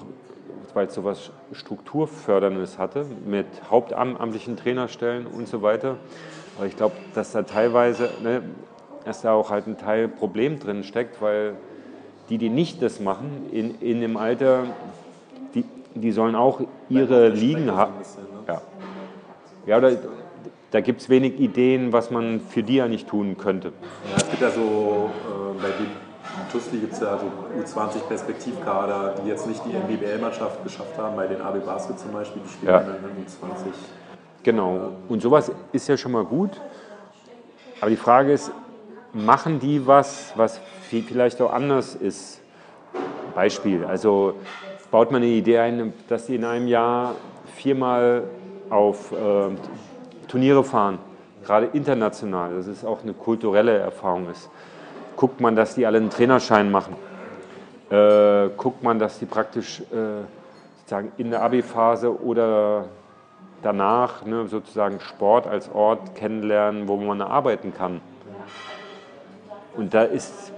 weil 0.73 0.87
es 0.87 0.95
so 0.95 1.01
etwas 1.01 1.31
Strukturförderndes 1.51 2.77
hatte, 2.79 3.05
mit 3.25 3.45
hauptamtlichen 3.69 4.57
Trainerstellen 4.57 5.27
und 5.27 5.47
so 5.47 5.61
weiter. 5.61 5.97
Aber 6.57 6.65
ich 6.65 6.75
glaube, 6.75 6.95
dass 7.13 7.31
da 7.31 7.43
teilweise, 7.43 8.09
ne, 8.23 8.41
dass 9.05 9.21
da 9.21 9.33
auch 9.33 9.49
halt 9.51 9.67
ein 9.67 9.77
Teil 9.77 10.07
Problem 10.07 10.59
drin 10.59 10.83
steckt, 10.83 11.21
weil 11.21 11.55
die, 12.29 12.37
die 12.37 12.49
nicht 12.49 12.81
das 12.81 12.99
machen, 12.99 13.47
in, 13.51 13.79
in 13.81 14.01
dem 14.01 14.17
Alter, 14.17 14.65
die, 15.53 15.65
die 15.95 16.11
sollen 16.11 16.35
auch 16.35 16.61
ihre 16.89 17.29
Ligen 17.29 17.71
haben. 17.71 17.93
Ne? 17.95 18.43
Ja, 18.47 18.61
ja 19.65 19.79
da, 19.79 19.91
da 20.71 20.81
gibt 20.81 21.01
es 21.01 21.09
wenig 21.09 21.39
Ideen, 21.39 21.93
was 21.93 22.11
man 22.11 22.41
für 22.41 22.63
die 22.63 22.75
ja 22.75 22.87
nicht 22.87 23.07
tun 23.07 23.37
könnte. 23.37 23.73
Ja, 24.09 24.17
es 24.17 24.29
gibt 24.29 24.41
ja 24.41 24.49
so, 24.49 25.11
äh, 25.27 25.61
bei 25.61 25.69
TUSLI 26.51 26.79
gibt 26.79 26.93
es 26.93 26.99
ja 26.99 27.17
so 27.17 27.79
U20-Perspektivkader, 27.79 29.15
die 29.23 29.29
jetzt 29.29 29.47
nicht 29.47 29.61
die 29.65 29.73
NBBL-Mannschaft 29.75 30.63
geschafft 30.63 30.97
haben, 30.97 31.15
bei 31.15 31.27
den 31.27 31.41
AB 31.41 31.65
Basket 31.65 31.99
zum 31.99 32.11
Beispiel, 32.11 32.41
die 32.43 32.49
spielen 32.49 32.71
ja. 32.71 32.79
in 32.79 32.85
U20. 32.85 33.73
Genau, 34.43 34.91
und 35.07 35.21
sowas 35.21 35.51
ist 35.71 35.87
ja 35.87 35.95
schon 35.95 36.11
mal 36.11 36.25
gut. 36.25 36.59
Aber 37.79 37.89
die 37.89 37.97
Frage 37.97 38.33
ist, 38.33 38.51
machen 39.13 39.59
die 39.59 39.85
was, 39.85 40.33
was 40.35 40.59
vielleicht 40.89 41.41
auch 41.41 41.53
anders 41.53 41.95
ist. 41.95 42.41
Beispiel, 43.35 43.83
also 43.85 44.35
baut 44.91 45.11
man 45.11 45.23
eine 45.23 45.31
Idee 45.31 45.57
ein, 45.57 45.93
dass 46.07 46.27
sie 46.27 46.35
in 46.35 46.45
einem 46.45 46.67
Jahr 46.67 47.15
viermal 47.55 48.25
auf 48.69 49.11
äh, 49.11 49.15
Turniere 50.27 50.63
fahren, 50.63 50.99
gerade 51.43 51.67
international, 51.73 52.55
dass 52.55 52.67
es 52.67 52.85
auch 52.85 53.01
eine 53.01 53.13
kulturelle 53.13 53.77
Erfahrung 53.77 54.29
ist. 54.29 54.49
Guckt 55.15 55.41
man, 55.41 55.55
dass 55.55 55.75
die 55.75 55.85
alle 55.85 55.97
einen 55.97 56.11
Trainerschein 56.11 56.71
machen. 56.71 56.95
Äh, 57.89 58.49
guckt 58.55 58.83
man, 58.83 58.99
dass 58.99 59.19
die 59.19 59.25
praktisch 59.25 59.81
äh, 59.81 60.25
sozusagen 60.79 61.11
in 61.17 61.31
der 61.31 61.41
Abi-Phase 61.41 62.21
oder 62.21 62.85
danach 63.63 64.25
ne, 64.25 64.47
sozusagen 64.47 64.99
Sport 64.99 65.47
als 65.47 65.71
Ort 65.73 66.15
kennenlernen, 66.15 66.87
wo 66.87 66.97
man 66.97 67.21
arbeiten 67.21 67.73
kann. 67.73 68.01
Und 69.75 69.93
da 69.93 70.03
ist 70.03 70.53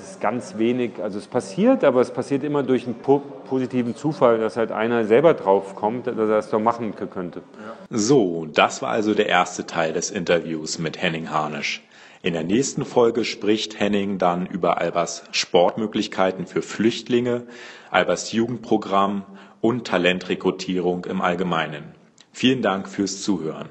es 0.00 0.20
ganz 0.20 0.58
wenig, 0.58 1.02
also 1.02 1.18
es 1.18 1.26
passiert, 1.26 1.84
aber 1.84 2.00
es 2.00 2.10
passiert 2.10 2.42
immer 2.42 2.62
durch 2.62 2.86
einen 2.86 2.96
positiven 2.96 3.94
Zufall, 3.94 4.38
dass 4.38 4.56
halt 4.56 4.72
einer 4.72 5.04
selber 5.04 5.34
drauf 5.34 5.74
kommt, 5.74 6.06
dass 6.06 6.16
er 6.16 6.26
das 6.26 6.50
doch 6.50 6.60
machen 6.60 6.94
könnte. 6.94 7.42
So, 7.90 8.46
das 8.46 8.82
war 8.82 8.90
also 8.90 9.14
der 9.14 9.28
erste 9.28 9.66
Teil 9.66 9.92
des 9.92 10.10
Interviews 10.10 10.78
mit 10.78 11.00
Henning 11.00 11.30
Harnisch. 11.30 11.82
In 12.22 12.32
der 12.32 12.44
nächsten 12.44 12.84
Folge 12.84 13.24
spricht 13.24 13.78
Henning 13.78 14.18
dann 14.18 14.46
über 14.46 14.78
Albers 14.78 15.22
Sportmöglichkeiten 15.30 16.46
für 16.46 16.62
Flüchtlinge, 16.62 17.46
Albers 17.90 18.32
Jugendprogramm 18.32 19.24
und 19.60 19.86
Talentrekrutierung 19.86 21.04
im 21.04 21.20
Allgemeinen. 21.20 21.94
Vielen 22.32 22.62
Dank 22.62 22.88
fürs 22.88 23.22
Zuhören. 23.22 23.68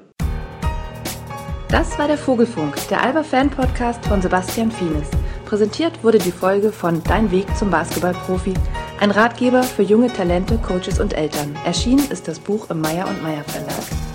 Das 1.68 1.98
war 1.98 2.06
der 2.06 2.16
Vogelfunk, 2.16 2.76
der 2.90 3.02
Alba 3.02 3.24
Fan 3.24 3.50
Podcast 3.50 4.04
von 4.06 4.22
Sebastian 4.22 4.70
Fienes. 4.70 5.08
Präsentiert 5.46 6.04
wurde 6.04 6.18
die 6.18 6.30
Folge 6.30 6.70
von 6.70 7.02
Dein 7.02 7.30
Weg 7.32 7.46
zum 7.56 7.70
Basketballprofi, 7.70 8.54
ein 9.00 9.10
Ratgeber 9.10 9.64
für 9.64 9.82
junge 9.82 10.12
Talente, 10.12 10.58
Coaches 10.58 11.00
und 11.00 11.14
Eltern. 11.14 11.58
Erschienen 11.64 12.08
ist 12.10 12.28
das 12.28 12.38
Buch 12.38 12.70
im 12.70 12.80
Meyer 12.80 13.08
und 13.08 13.20
Meyer 13.20 13.42
Verlag. 13.42 14.05